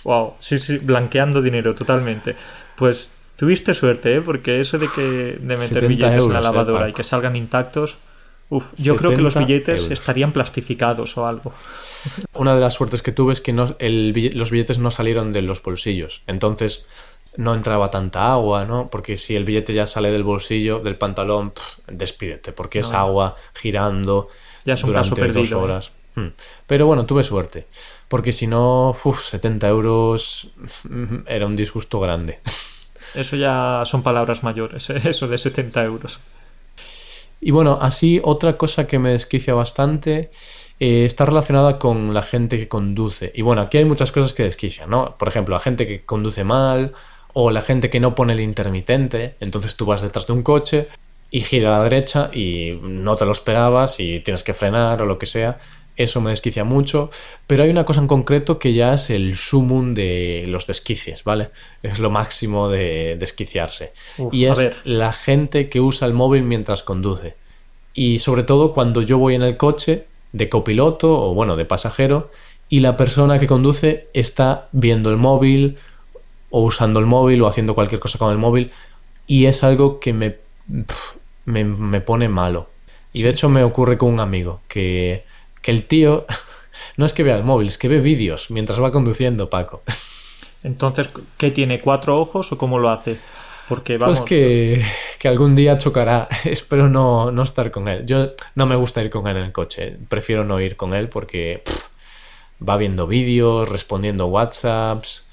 Wow, 0.09 0.37
sí, 0.38 0.59
sí, 0.59 0.79
blanqueando 0.79 1.42
dinero 1.42 1.75
totalmente. 1.75 2.35
Pues 2.77 3.11
tuviste 3.37 3.75
suerte, 3.75 4.16
¿eh? 4.16 4.21
Porque 4.23 4.59
eso 4.59 4.79
de 4.79 4.88
que 4.88 5.03
de 5.03 5.38
meter 5.38 5.83
70 5.83 5.87
billetes 5.87 6.25
en 6.25 6.33
la 6.33 6.38
eh, 6.38 6.42
lavadora 6.42 6.88
y 6.88 6.94
que 6.94 7.05
salgan 7.05 7.37
intactos, 7.37 7.99
uf, 8.49 8.73
yo 8.79 8.97
creo 8.97 9.11
que 9.11 9.21
los 9.21 9.35
70 9.35 9.47
billetes 9.47 9.83
euros. 9.83 9.90
estarían 10.01 10.33
plastificados 10.33 11.18
o 11.18 11.27
algo. 11.27 11.53
Una 12.33 12.55
de 12.55 12.61
las 12.62 12.73
suertes 12.73 13.03
que 13.03 13.12
tuve 13.12 13.35
es 13.35 13.42
que 13.42 13.53
no, 13.53 13.77
el 13.81 14.33
los 14.35 14.51
billetes 14.51 14.79
no 14.79 14.90
salieron 14.90 15.35
de 15.35 15.42
los 15.42 15.62
bolsillos. 15.62 16.23
Entonces 16.27 16.88
no 17.37 17.53
entraba 17.53 17.90
tanta 17.90 18.33
agua, 18.33 18.64
¿no? 18.64 18.88
Porque 18.88 19.14
si 19.18 19.37
el 19.37 19.44
billete 19.44 19.75
ya 19.75 19.85
sale 19.85 20.11
del 20.11 20.25
bolsillo, 20.25 20.79
del 20.79 20.97
pantalón, 20.97 21.51
pff, 21.51 21.81
despídete, 21.87 22.53
porque 22.53 22.79
es 22.79 22.92
agua 22.92 23.37
girando 23.55 24.29
Ya 24.64 24.73
es 24.73 24.83
un 24.85 24.88
durante 24.88 25.11
caso 25.11 25.21
perdido, 25.21 25.40
dos 25.40 25.53
¿eh? 25.53 25.55
horas. 25.55 25.92
Hmm. 26.14 26.29
Pero 26.66 26.87
bueno, 26.87 27.05
tuve 27.05 27.23
suerte. 27.23 27.66
Porque 28.09 28.33
si 28.33 28.47
no, 28.47 28.97
uf, 29.05 29.23
70 29.23 29.68
euros 29.68 30.51
mm, 30.88 31.16
era 31.27 31.47
un 31.47 31.57
disgusto 31.57 32.01
grande. 32.01 32.40
Eso 33.14 33.37
ya 33.37 33.83
son 33.85 34.03
palabras 34.03 34.42
mayores, 34.42 34.90
¿eh? 34.90 35.01
eso 35.05 35.29
de 35.29 35.38
70 35.38 35.85
euros. 35.85 36.21
Y 37.40 37.51
bueno, 37.51 37.79
así 37.81 38.21
otra 38.25 38.57
cosa 38.57 38.87
que 38.87 38.99
me 38.99 39.11
desquicia 39.11 39.55
bastante 39.55 40.31
eh, 40.81 41.05
está 41.05 41.25
relacionada 41.25 41.79
con 41.79 42.14
la 42.14 42.23
gente 42.23 42.59
que 42.59 42.68
conduce. 42.68 43.31
Y 43.35 43.42
bueno, 43.42 43.62
aquí 43.62 43.79
hay 43.79 43.85
muchas 43.85 44.12
cosas 44.12 44.33
que 44.33 44.42
desquician, 44.42 44.90
¿no? 44.90 45.16
Por 45.16 45.29
ejemplo, 45.29 45.55
la 45.55 45.61
gente 45.61 45.87
que 45.87 46.05
conduce 46.05 46.44
mal 46.44 46.92
o 47.33 47.51
la 47.51 47.61
gente 47.61 47.90
que 47.90 48.01
no 48.01 48.14
pone 48.14 48.33
el 48.33 48.40
intermitente. 48.40 49.37
Entonces 49.40 49.77
tú 49.77 49.87
vas 49.87 50.03
detrás 50.03 50.27
de 50.27 50.33
un 50.33 50.42
coche 50.42 50.88
y 51.31 51.40
gira 51.40 51.68
a 51.68 51.79
la 51.79 51.85
derecha 51.85 52.31
y 52.33 52.79
no 52.83 53.16
te 53.16 53.27
lo 53.27 53.33
esperabas 53.33 54.01
y 54.01 54.21
tienes 54.21 54.42
que 54.42 54.55
frenar 54.55 55.03
o 55.03 55.07
lo 55.07 55.18
que 55.18 55.27
sea. 55.27 55.59
Eso 55.99 56.21
me 56.21 56.31
desquicia 56.31 56.63
mucho. 56.63 57.11
Pero 57.49 57.65
hay 57.65 57.71
una 57.71 57.85
cosa 57.85 58.01
en 58.01 58.07
concreto 58.07 58.61
que 58.61 58.73
ya 58.73 58.95
es 58.95 59.11
el 59.11 59.35
sumum 59.35 59.95
de 59.95 60.45
los 60.47 60.67
desquicios, 60.69 61.25
¿vale? 61.25 61.51
Es 61.83 61.99
lo 61.99 62.09
máximo 62.09 62.69
de 62.69 63.17
desquiciarse. 63.19 63.93
Uf, 64.17 64.33
y 64.33 64.47
es 64.47 64.73
la 64.85 65.13
gente 65.13 65.69
que 65.69 65.81
usa 65.81 66.07
el 66.07 66.15
móvil 66.15 66.45
mientras 66.45 66.85
conduce. 66.85 67.35
Y 67.95 68.21
sobre 68.21 68.45
todo 68.45 68.73
cuando 68.73 69.03
yo 69.03 69.19
voy 69.19 69.35
en 69.35 69.43
el 69.43 69.57
coche 69.57 70.07
de 70.33 70.49
copiloto 70.49 71.21
o 71.21 71.35
bueno, 71.35 71.57
de 71.57 71.65
pasajero 71.65 72.31
y 72.69 72.79
la 72.79 72.97
persona 72.97 73.41
que 73.41 73.49
conduce 73.49 74.07
está 74.13 74.69
viendo 74.71 75.11
el 75.11 75.17
móvil 75.17 75.75
o 76.51 76.63
usando 76.63 77.01
el 77.01 77.07
móvil 77.07 77.43
o 77.43 77.49
haciendo 77.49 77.75
cualquier 77.75 78.01
cosa 78.01 78.19
con 78.19 78.31
el 78.31 78.39
móvil 78.39 78.71
y 79.27 79.47
es 79.47 79.65
algo 79.65 79.99
que 79.99 80.13
me, 80.13 80.37
me, 81.45 81.65
me 81.65 82.01
pone 82.01 82.29
malo. 82.29 82.69
Y 83.13 83.23
de 83.23 83.31
hecho 83.31 83.49
me 83.49 83.65
ocurre 83.65 83.99
con 83.99 84.13
un 84.13 84.21
amigo 84.21 84.61
que, 84.69 85.25
que 85.68 85.72
el 85.72 85.83
tío 85.83 86.24
no 86.96 87.04
es 87.04 87.12
que 87.12 87.22
vea 87.22 87.37
el 87.37 87.44
móvil, 87.44 87.68
es 87.68 87.76
que 87.76 87.88
ve 87.88 88.00
vídeos 88.00 88.50
mientras 88.50 88.83
va 88.83 88.90
conduciendo, 88.90 89.50
Paco. 89.50 89.83
Entonces, 90.62 91.11
¿qué 91.37 91.50
tiene? 91.50 91.78
¿Cuatro 91.78 92.18
ojos 92.18 92.50
o 92.52 92.57
cómo 92.57 92.78
lo 92.78 92.88
hace? 92.88 93.18
Porque 93.68 93.98
vamos. 93.98 94.20
Pues 94.20 94.28
que, 94.31 94.83
que 95.18 95.28
algún 95.28 95.54
día 95.54 95.76
chocará. 95.76 96.26
Espero 96.44 96.88
no, 96.88 97.31
no 97.31 97.42
estar 97.42 97.70
con 97.70 97.87
él. 97.87 98.07
Yo 98.07 98.33
no 98.54 98.64
me 98.64 98.76
gusta 98.76 99.02
ir 99.02 99.11
con 99.11 99.26
él 99.26 99.37
en 99.37 99.44
el 99.44 99.52
coche. 99.52 99.94
Prefiero 100.09 100.42
no 100.42 100.59
ir 100.59 100.74
con 100.74 100.94
él 100.94 101.11
porque 101.11 101.62
pff, 101.66 102.66
va 102.66 102.78
viendo 102.78 103.07
vídeos, 103.07 103.68
respondiendo 103.68 104.24
WhatsApps. 104.28 105.28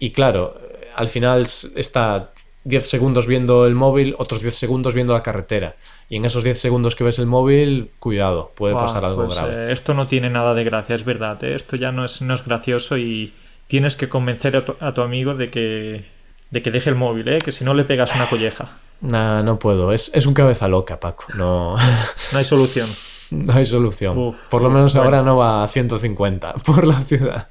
Y 0.00 0.10
claro, 0.10 0.60
al 0.96 1.06
final 1.06 1.46
está 1.76 2.32
10 2.64 2.86
segundos 2.88 3.26
viendo 3.26 3.66
el 3.66 3.74
móvil, 3.74 4.14
otros 4.18 4.42
10 4.42 4.54
segundos 4.56 4.94
viendo 4.94 5.12
la 5.14 5.22
carretera. 5.22 5.76
Y 6.08 6.16
en 6.16 6.24
esos 6.24 6.44
10 6.44 6.58
segundos 6.60 6.96
que 6.96 7.04
ves 7.04 7.18
el 7.18 7.26
móvil, 7.26 7.90
cuidado, 7.98 8.52
puede 8.54 8.74
pasar 8.74 9.04
algo 9.04 9.26
pues, 9.26 9.34
grave. 9.36 9.58
eh, 9.68 9.72
esto 9.72 9.94
no 9.94 10.06
tiene 10.08 10.30
nada 10.30 10.54
de 10.54 10.64
gracia, 10.64 10.94
es 10.94 11.04
verdad. 11.04 11.42
¿eh? 11.44 11.54
Esto 11.54 11.76
ya 11.76 11.92
no 11.92 12.04
es, 12.04 12.20
no 12.22 12.34
es 12.34 12.44
gracioso 12.44 12.98
y 12.98 13.32
tienes 13.68 13.96
que 13.96 14.08
convencer 14.08 14.56
a 14.56 14.64
tu, 14.64 14.76
a 14.80 14.92
tu 14.92 15.02
amigo 15.02 15.34
de 15.34 15.50
que, 15.50 16.04
de 16.50 16.62
que 16.62 16.70
deje 16.70 16.90
el 16.90 16.96
móvil, 16.96 17.28
¿eh? 17.28 17.38
que 17.38 17.52
si 17.52 17.64
no 17.64 17.74
le 17.74 17.84
pegas 17.84 18.14
una 18.14 18.28
colleja. 18.28 18.78
Nah, 19.00 19.42
no 19.42 19.58
puedo. 19.58 19.92
Es, 19.92 20.10
es 20.14 20.26
un 20.26 20.34
cabeza 20.34 20.66
loca, 20.68 20.98
Paco. 21.00 21.24
No, 21.36 21.76
No 22.32 22.38
hay 22.38 22.44
solución. 22.44 22.88
no 23.30 23.52
hay 23.52 23.64
solución. 23.66 24.18
Uf, 24.18 24.48
por 24.48 24.62
lo 24.62 24.68
uf, 24.68 24.74
menos 24.74 24.94
bueno. 24.94 25.04
ahora 25.04 25.22
no 25.22 25.36
va 25.36 25.62
a 25.64 25.68
150 25.68 26.54
por 26.66 26.86
la 26.86 27.00
ciudad. 27.02 27.48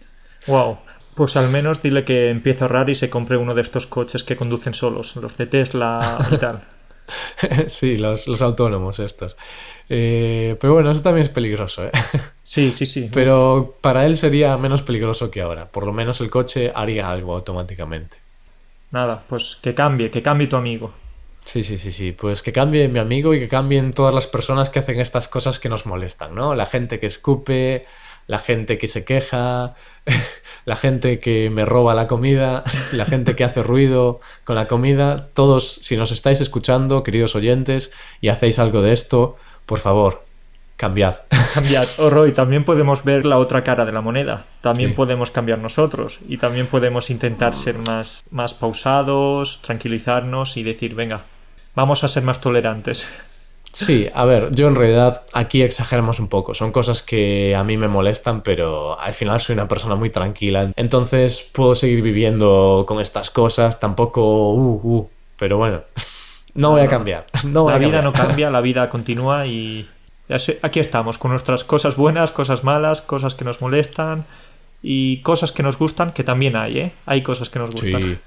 Wow. 0.47 0.79
Pues 1.17 1.35
al 1.35 1.49
menos 1.49 1.81
dile 1.81 2.05
que 2.05 2.29
empiece 2.29 2.63
a 2.63 2.67
ahorrar 2.67 2.91
y 2.91 2.95
se 2.95 3.09
compre 3.09 3.37
uno 3.37 3.55
de 3.55 3.63
estos 3.63 3.87
coches 3.87 4.23
que 4.23 4.35
conducen 4.35 4.75
solos, 4.75 5.15
los 5.15 5.35
de 5.35 5.47
Tesla 5.47 6.19
y 6.31 6.37
tal. 6.37 6.61
sí, 7.67 7.97
los, 7.97 8.27
los 8.27 8.43
autónomos 8.43 8.99
estos. 8.99 9.35
Eh, 9.89 10.55
pero 10.61 10.73
bueno, 10.73 10.91
eso 10.91 11.01
también 11.01 11.23
es 11.23 11.29
peligroso, 11.29 11.87
¿eh? 11.87 11.91
Sí, 12.43 12.71
sí, 12.71 12.85
sí. 12.85 13.09
Pero 13.11 13.77
para 13.81 14.05
él 14.05 14.15
sería 14.15 14.55
menos 14.57 14.83
peligroso 14.83 15.31
que 15.31 15.41
ahora. 15.41 15.67
Por 15.67 15.87
lo 15.87 15.91
menos 15.91 16.21
el 16.21 16.29
coche 16.29 16.71
haría 16.75 17.09
algo 17.09 17.33
automáticamente. 17.33 18.17
Nada, 18.91 19.23
pues 19.27 19.57
que 19.59 19.73
cambie, 19.73 20.11
que 20.11 20.21
cambie 20.21 20.45
tu 20.45 20.55
amigo. 20.55 20.93
Sí, 21.45 21.63
sí, 21.63 21.79
sí, 21.79 21.91
sí. 21.91 22.11
Pues 22.11 22.43
que 22.43 22.53
cambie 22.53 22.87
mi 22.89 22.99
amigo 22.99 23.33
y 23.33 23.39
que 23.39 23.47
cambien 23.47 23.91
todas 23.91 24.13
las 24.13 24.27
personas 24.27 24.69
que 24.69 24.77
hacen 24.77 24.99
estas 24.99 25.27
cosas 25.27 25.59
que 25.59 25.67
nos 25.67 25.87
molestan, 25.87 26.35
¿no? 26.35 26.53
La 26.53 26.67
gente 26.67 26.99
que 26.99 27.07
escupe, 27.07 27.81
la 28.27 28.39
gente 28.39 28.77
que 28.77 28.87
se 28.87 29.03
queja, 29.05 29.73
la 30.65 30.75
gente 30.75 31.19
que 31.19 31.49
me 31.49 31.65
roba 31.65 31.95
la 31.95 32.07
comida, 32.07 32.63
la 32.91 33.05
gente 33.05 33.35
que 33.35 33.43
hace 33.43 33.63
ruido 33.63 34.19
con 34.43 34.55
la 34.55 34.67
comida. 34.67 35.29
Todos, 35.33 35.79
si 35.81 35.97
nos 35.97 36.11
estáis 36.11 36.41
escuchando, 36.41 37.03
queridos 37.03 37.35
oyentes, 37.35 37.91
y 38.21 38.27
hacéis 38.29 38.59
algo 38.59 38.81
de 38.81 38.91
esto, 38.91 39.37
por 39.65 39.79
favor, 39.79 40.25
cambiad. 40.75 41.15
Cambiad. 41.53 41.87
Oh, 41.97 42.09
Roy, 42.11 42.33
también 42.33 42.63
podemos 42.65 43.03
ver 43.03 43.25
la 43.25 43.39
otra 43.39 43.63
cara 43.63 43.83
de 43.85 43.91
la 43.91 44.01
moneda. 44.01 44.45
También 44.61 44.89
Sí. 44.89 44.95
podemos 44.95 45.31
cambiar 45.31 45.57
nosotros. 45.57 46.19
Y 46.27 46.37
también 46.37 46.67
podemos 46.67 47.09
intentar 47.09 47.55
ser 47.55 47.77
más, 47.79 48.23
más 48.29 48.53
pausados, 48.53 49.59
tranquilizarnos 49.63 50.55
y 50.55 50.61
decir, 50.63 50.93
venga, 50.93 51.23
vamos 51.73 52.03
a 52.03 52.07
ser 52.07 52.21
más 52.23 52.41
tolerantes. 52.41 53.09
Sí, 53.85 54.07
a 54.11 54.25
ver, 54.25 54.51
yo 54.55 54.67
en 54.67 54.75
realidad 54.75 55.23
aquí 55.33 55.61
exageramos 55.61 56.19
un 56.19 56.29
poco. 56.29 56.55
Son 56.55 56.71
cosas 56.71 57.03
que 57.03 57.55
a 57.55 57.63
mí 57.63 57.77
me 57.77 57.87
molestan, 57.87 58.41
pero 58.41 58.99
al 58.99 59.13
final 59.13 59.39
soy 59.39 59.53
una 59.53 59.67
persona 59.67 59.93
muy 59.93 60.09
tranquila. 60.09 60.71
Entonces 60.75 61.47
puedo 61.53 61.75
seguir 61.75 62.01
viviendo 62.01 62.85
con 62.87 62.99
estas 62.99 63.29
cosas. 63.29 63.79
Tampoco, 63.79 64.51
uh, 64.53 64.81
uh. 64.83 65.09
Pero 65.37 65.57
bueno, 65.57 65.81
no 66.55 66.71
voy 66.71 66.81
a 66.81 66.87
cambiar. 66.87 67.27
No 67.45 67.63
voy 67.63 67.71
la 67.71 67.75
a 67.75 67.79
vida 67.79 68.01
cambiar. 68.01 68.03
no 68.03 68.13
cambia, 68.13 68.49
la 68.57 68.61
vida 68.61 68.89
continúa 68.89 69.45
y 69.45 69.87
aquí 70.63 70.79
estamos 70.79 71.19
con 71.19 71.29
nuestras 71.29 71.63
cosas 71.63 71.95
buenas, 71.95 72.31
cosas 72.31 72.63
malas, 72.63 73.01
cosas 73.03 73.35
que 73.35 73.45
nos 73.45 73.61
molestan 73.61 74.25
y 74.81 75.21
cosas 75.21 75.51
que 75.51 75.61
nos 75.61 75.77
gustan, 75.77 76.13
que 76.13 76.23
también 76.23 76.55
hay, 76.55 76.79
¿eh? 76.79 76.91
Hay 77.05 77.21
cosas 77.21 77.51
que 77.51 77.59
nos 77.59 77.71
gustan. 77.71 78.01
Sí. 78.01 78.17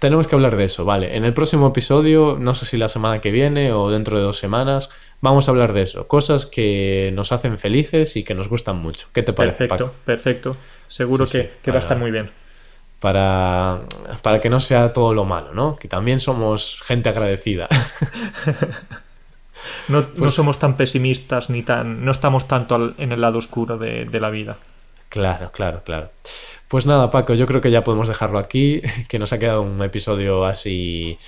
Tenemos 0.00 0.26
que 0.26 0.34
hablar 0.34 0.56
de 0.56 0.64
eso, 0.64 0.84
vale. 0.84 1.16
En 1.16 1.24
el 1.24 1.32
próximo 1.32 1.68
episodio, 1.68 2.36
no 2.40 2.54
sé 2.54 2.64
si 2.64 2.76
la 2.76 2.88
semana 2.88 3.20
que 3.20 3.30
viene 3.30 3.72
o 3.72 3.90
dentro 3.90 4.16
de 4.18 4.24
dos 4.24 4.36
semanas, 4.38 4.90
vamos 5.20 5.46
a 5.46 5.52
hablar 5.52 5.72
de 5.72 5.82
eso. 5.82 6.08
Cosas 6.08 6.46
que 6.46 7.12
nos 7.14 7.30
hacen 7.30 7.58
felices 7.58 8.16
y 8.16 8.24
que 8.24 8.34
nos 8.34 8.48
gustan 8.48 8.76
mucho. 8.78 9.06
¿Qué 9.12 9.22
te 9.22 9.32
parece, 9.32 9.66
Perfecto, 9.68 9.84
Paco? 9.86 9.96
perfecto. 10.04 10.56
Seguro 10.88 11.26
Sí, 11.26 11.38
que, 11.38 11.44
sí, 11.44 11.50
que 11.62 11.70
va 11.70 11.76
a 11.76 11.80
estar 11.80 11.96
muy 11.96 12.10
bien. 12.10 12.30
Para, 12.98 13.82
para 14.22 14.40
que 14.40 14.50
no 14.50 14.58
sea 14.58 14.92
todo 14.92 15.14
lo 15.14 15.24
malo, 15.24 15.54
¿no? 15.54 15.76
Que 15.76 15.86
también 15.86 16.18
somos 16.18 16.80
gente 16.84 17.08
agradecida. 17.08 17.68
No, 19.88 20.00
no 20.02 20.06
Pues- 20.14 20.34
somos 20.34 20.58
tan 20.58 20.76
pesimistas 20.76 21.50
ni 21.50 21.62
tan. 21.62 22.04
No 22.04 22.10
estamos 22.12 22.46
tanto 22.46 22.74
al- 22.74 22.94
en 22.98 23.10
el 23.12 23.20
lado 23.20 23.38
oscuro 23.38 23.76
de, 23.76 24.04
de 24.04 24.20
la 24.20 24.30
vida. 24.30 24.56
Claro, 25.08 25.50
claro, 25.52 25.82
claro. 25.84 26.10
Pues 26.68 26.86
nada, 26.86 27.10
Paco, 27.10 27.34
yo 27.34 27.46
creo 27.46 27.60
que 27.60 27.70
ya 27.70 27.82
podemos 27.82 28.08
dejarlo 28.08 28.38
aquí, 28.38 28.82
que 29.08 29.18
nos 29.18 29.32
ha 29.32 29.38
quedado 29.38 29.62
un 29.62 29.82
episodio 29.82 30.44
así 30.44 31.18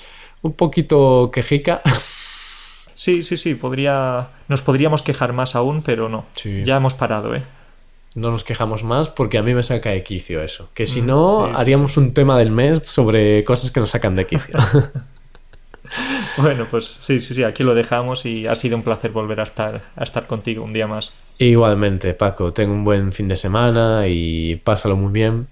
un 0.43 0.53
poquito 0.53 1.31
quejica. 1.33 1.81
Sí, 2.93 3.23
sí, 3.23 3.39
sí, 3.39 3.55
podría. 3.55 4.29
Nos 4.49 4.61
podríamos 4.61 5.01
quejar 5.01 5.33
más 5.33 5.55
aún, 5.55 5.81
pero 5.81 6.11
no. 6.11 6.27
Sí. 6.35 6.65
Ya 6.65 6.77
hemos 6.77 6.93
parado, 6.93 7.35
¿eh? 7.35 7.43
No 8.15 8.31
nos 8.31 8.45
quejamos 8.45 8.85
más 8.85 9.09
porque 9.09 9.39
a 9.39 9.43
mí 9.43 9.55
me 9.55 9.63
saca 9.63 9.89
de 9.89 10.03
quicio 10.03 10.43
eso. 10.43 10.69
Que 10.75 10.85
si 10.85 11.01
Mm, 11.01 11.07
no, 11.07 11.47
sí, 11.47 11.53
sí, 11.55 11.61
haríamos 11.61 11.97
un 11.97 12.13
tema 12.13 12.37
del 12.37 12.51
mes 12.51 12.83
sobre 12.85 13.43
cosas 13.45 13.71
que 13.71 13.81
nos 13.81 13.89
sacan 13.89 14.17
de 14.17 14.27
quicio. 14.27 14.55
Bueno, 16.37 16.67
pues 16.71 16.99
sí, 17.01 17.19
sí, 17.19 17.35
sí, 17.35 17.43
aquí 17.43 17.65
lo 17.65 17.75
dejamos 17.75 18.25
y 18.25 18.47
ha 18.47 18.55
sido 18.55 18.77
un 18.77 18.83
placer 18.83 19.11
volver 19.11 19.41
a 19.41 19.43
estar, 19.43 19.83
a 19.97 20.03
estar 20.03 20.27
contigo 20.27 20.65
un 20.65 20.73
día 20.73 20.87
más. 20.87 21.13
Igualmente, 21.39 22.15
Paco, 22.15 22.53
ten 22.53 22.71
un 22.71 22.85
buen 22.85 23.13
fin 23.13 23.29
de 23.29 23.37
semana 23.37 24.05
y 24.07 24.57
pásalo 24.57 24.97
muy 24.97 25.13
bien. 25.13 25.49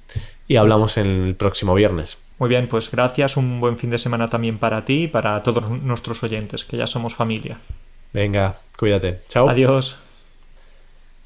Y 0.46 0.56
hablamos 0.56 0.96
el 0.96 1.34
próximo 1.34 1.74
viernes. 1.74 2.18
Muy 2.38 2.48
bien, 2.48 2.68
pues 2.68 2.90
gracias, 2.90 3.36
un 3.36 3.60
buen 3.60 3.76
fin 3.76 3.90
de 3.90 3.98
semana 3.98 4.28
también 4.28 4.58
para 4.58 4.84
ti 4.84 5.04
y 5.04 5.08
para 5.08 5.42
todos 5.42 5.68
nuestros 5.68 6.22
oyentes, 6.22 6.64
que 6.64 6.76
ya 6.76 6.86
somos 6.86 7.14
familia. 7.14 7.58
Venga, 8.12 8.56
cuídate. 8.78 9.20
Chao. 9.26 9.48
Adiós. 9.48 9.98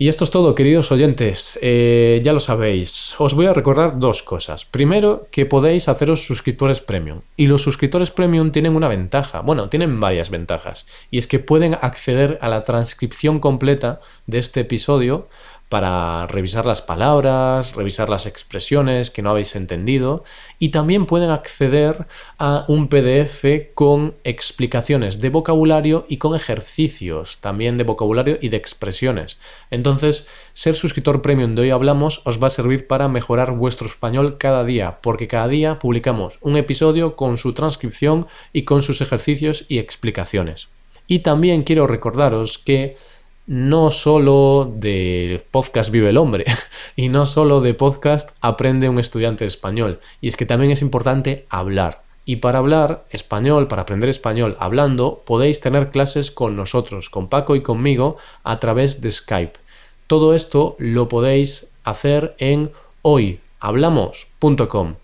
Y 0.03 0.09
esto 0.09 0.25
es 0.25 0.33
todo, 0.33 0.57
queridos 0.57 0.91
oyentes. 0.91 1.61
Eh, 1.63 2.21
ya 2.25 2.33
lo 2.33 2.41
sabéis. 2.41 3.15
Os 3.19 3.35
voy 3.35 3.47
a 3.47 3.53
recordar 3.53 4.01
dos 4.01 4.25
cosas. 4.25 4.65
Primero, 4.65 5.29
que 5.31 5.47
podéis 5.47 5.89
haceros 5.89 6.27
suscriptores 6.27 6.81
premium. 6.81 7.21
Y 7.37 7.47
los 7.47 7.63
suscriptores 7.63 8.11
premium 8.11 8.51
tienen 8.51 8.75
una 8.75 8.89
ventaja. 8.89 9.43
Bueno, 9.43 9.69
tienen 9.69 10.01
varias 10.01 10.29
ventajas. 10.29 10.87
Y 11.13 11.19
es 11.19 11.29
que 11.29 11.39
pueden 11.39 11.75
acceder 11.75 12.37
a 12.41 12.49
la 12.49 12.65
transcripción 12.65 13.39
completa 13.39 14.01
de 14.27 14.39
este 14.39 14.63
episodio 14.63 15.29
para 15.73 16.27
revisar 16.27 16.67
las 16.67 16.83
palabras, 16.83 17.75
revisar 17.75 18.11
las 18.11 18.27
expresiones 18.27 19.11
que 19.11 19.23
no 19.23 19.31
habéis 19.31 19.57
entendido 19.57 20.23
y 20.59 20.69
también 20.69 21.07
pueden 21.07 21.31
acceder 21.31 22.07
a 22.37 22.67
un 22.69 22.89
PDF 22.89 23.73
con 23.73 24.15
explicaciones 24.23 25.19
de 25.23 25.31
vocabulario 25.31 26.05
y 26.11 26.19
con 26.19 26.35
ejercicios 26.35 27.39
también 27.39 27.79
de 27.79 27.85
vocabulario 27.85 28.37
y 28.43 28.51
de 28.51 28.59
expresiones. 28.59 29.39
Entonces, 29.71 30.27
ser 30.53 30.75
suscriptor 30.75 31.23
premium 31.23 31.55
de 31.55 31.63
hoy 31.63 31.71
hablamos 31.71 32.21
os 32.27 32.39
va 32.39 32.49
a 32.49 32.51
servir 32.51 32.87
para 32.87 33.09
mejorar 33.09 33.53
vuestro 33.53 33.87
español 33.87 34.37
cada 34.37 34.65
día, 34.65 34.99
porque 35.01 35.27
cada 35.27 35.49
día 35.49 35.79
publicamos 35.79 36.37
un 36.43 36.57
episodio 36.57 37.17
con 37.17 37.39
su 37.39 37.55
transcripción 37.55 38.27
y 38.53 38.65
con 38.65 38.83
sus 38.83 39.01
ejercicios 39.01 39.65
y 39.69 39.79
explicaciones. 39.79 40.69
Y 41.07 41.21
también 41.21 41.63
quiero 41.63 41.87
recordaros 41.87 42.59
que 42.59 42.97
no 43.47 43.91
solo 43.91 44.73
de 44.75 45.45
podcast 45.51 45.91
vive 45.91 46.11
el 46.11 46.17
hombre 46.17 46.45
y 46.97 47.09
no 47.09 47.27
solo 47.27 47.61
de 47.61 47.75
podcast 47.75 48.31
aprende 48.41 48.89
un 48.89 48.99
estudiante 48.99 49.45
español. 49.45 50.01
Y 50.21 50.29
es 50.29 50.37
que 50.37 50.47
también 50.47 50.71
es 50.71 50.83
importante 50.83 51.47
hablar. 51.49 52.03
Y 52.25 52.37
para 52.37 52.59
hablar 52.59 53.05
español, 53.11 53.67
para 53.67 53.83
aprender 53.83 54.09
español 54.09 54.57
hablando, 54.61 55.23
podéis 55.27 55.61
tener 55.61 55.91
clases 55.91 56.31
con 56.31 56.55
nosotros, 56.55 57.11
con 57.11 57.29
Paco 57.29 57.57
y 57.57 57.63
conmigo, 57.63 58.17
a 58.45 58.61
través 58.61 59.01
de 59.01 59.11
Skype. 59.11 59.59
Todo 60.07 60.35
esto 60.35 60.77
lo 60.79 61.09
podéis 61.09 61.67
hacer 61.83 62.37
en 62.39 62.71
hoyhablamos.com. 63.03 64.95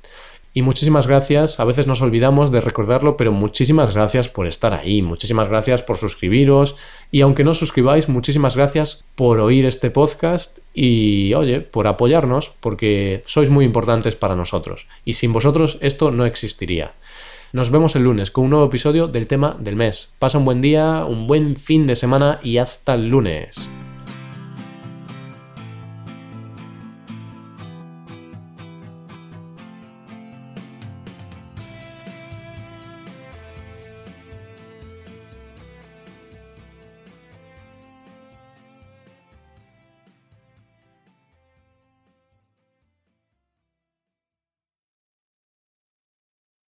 Y 0.59 0.63
muchísimas 0.63 1.07
gracias, 1.07 1.61
a 1.61 1.65
veces 1.65 1.87
nos 1.87 2.03
olvidamos 2.03 2.51
de 2.51 2.61
recordarlo, 2.61 3.17
pero 3.17 3.31
muchísimas 3.31 3.95
gracias 3.95 4.29
por 4.29 4.49
estar 4.49 4.75
ahí, 4.75 5.03
muchísimas 5.03 5.49
gracias 5.49 5.85
por 5.85 5.99
suscribiros 5.99 6.75
y 7.13 7.21
aunque 7.21 7.45
no 7.45 7.55
suscribáis, 7.55 8.09
muchísimas 8.09 8.57
gracias 8.57 9.05
por 9.15 9.39
oír 9.39 9.67
este 9.67 9.93
podcast 9.93 10.59
y 10.75 11.33
oye, 11.35 11.61
por 11.61 11.87
apoyarnos, 11.87 12.55
porque 12.59 13.23
sois 13.25 13.51
muy 13.51 13.65
importantes 13.65 14.17
para 14.17 14.35
nosotros 14.35 14.89
y 15.05 15.13
sin 15.13 15.33
vosotros 15.33 15.79
esto 15.81 16.11
no 16.11 16.27
existiría. 16.27 16.95
Nos 17.53 17.71
vemos 17.71 17.95
el 17.95 18.03
lunes 18.03 18.33
con 18.33 18.43
un 18.43 18.51
nuevo 18.51 18.67
episodio 18.67 19.07
del 19.07 19.29
tema 19.29 19.57
del 19.61 19.77
mes. 19.77 20.13
Pasa 20.19 20.39
un 20.39 20.45
buen 20.45 20.61
día, 20.61 21.05
un 21.05 21.29
buen 21.29 21.55
fin 21.55 21.87
de 21.87 21.95
semana 21.95 22.41
y 22.43 22.59
hasta 22.59 22.95
el 22.95 23.11
lunes. 23.11 23.69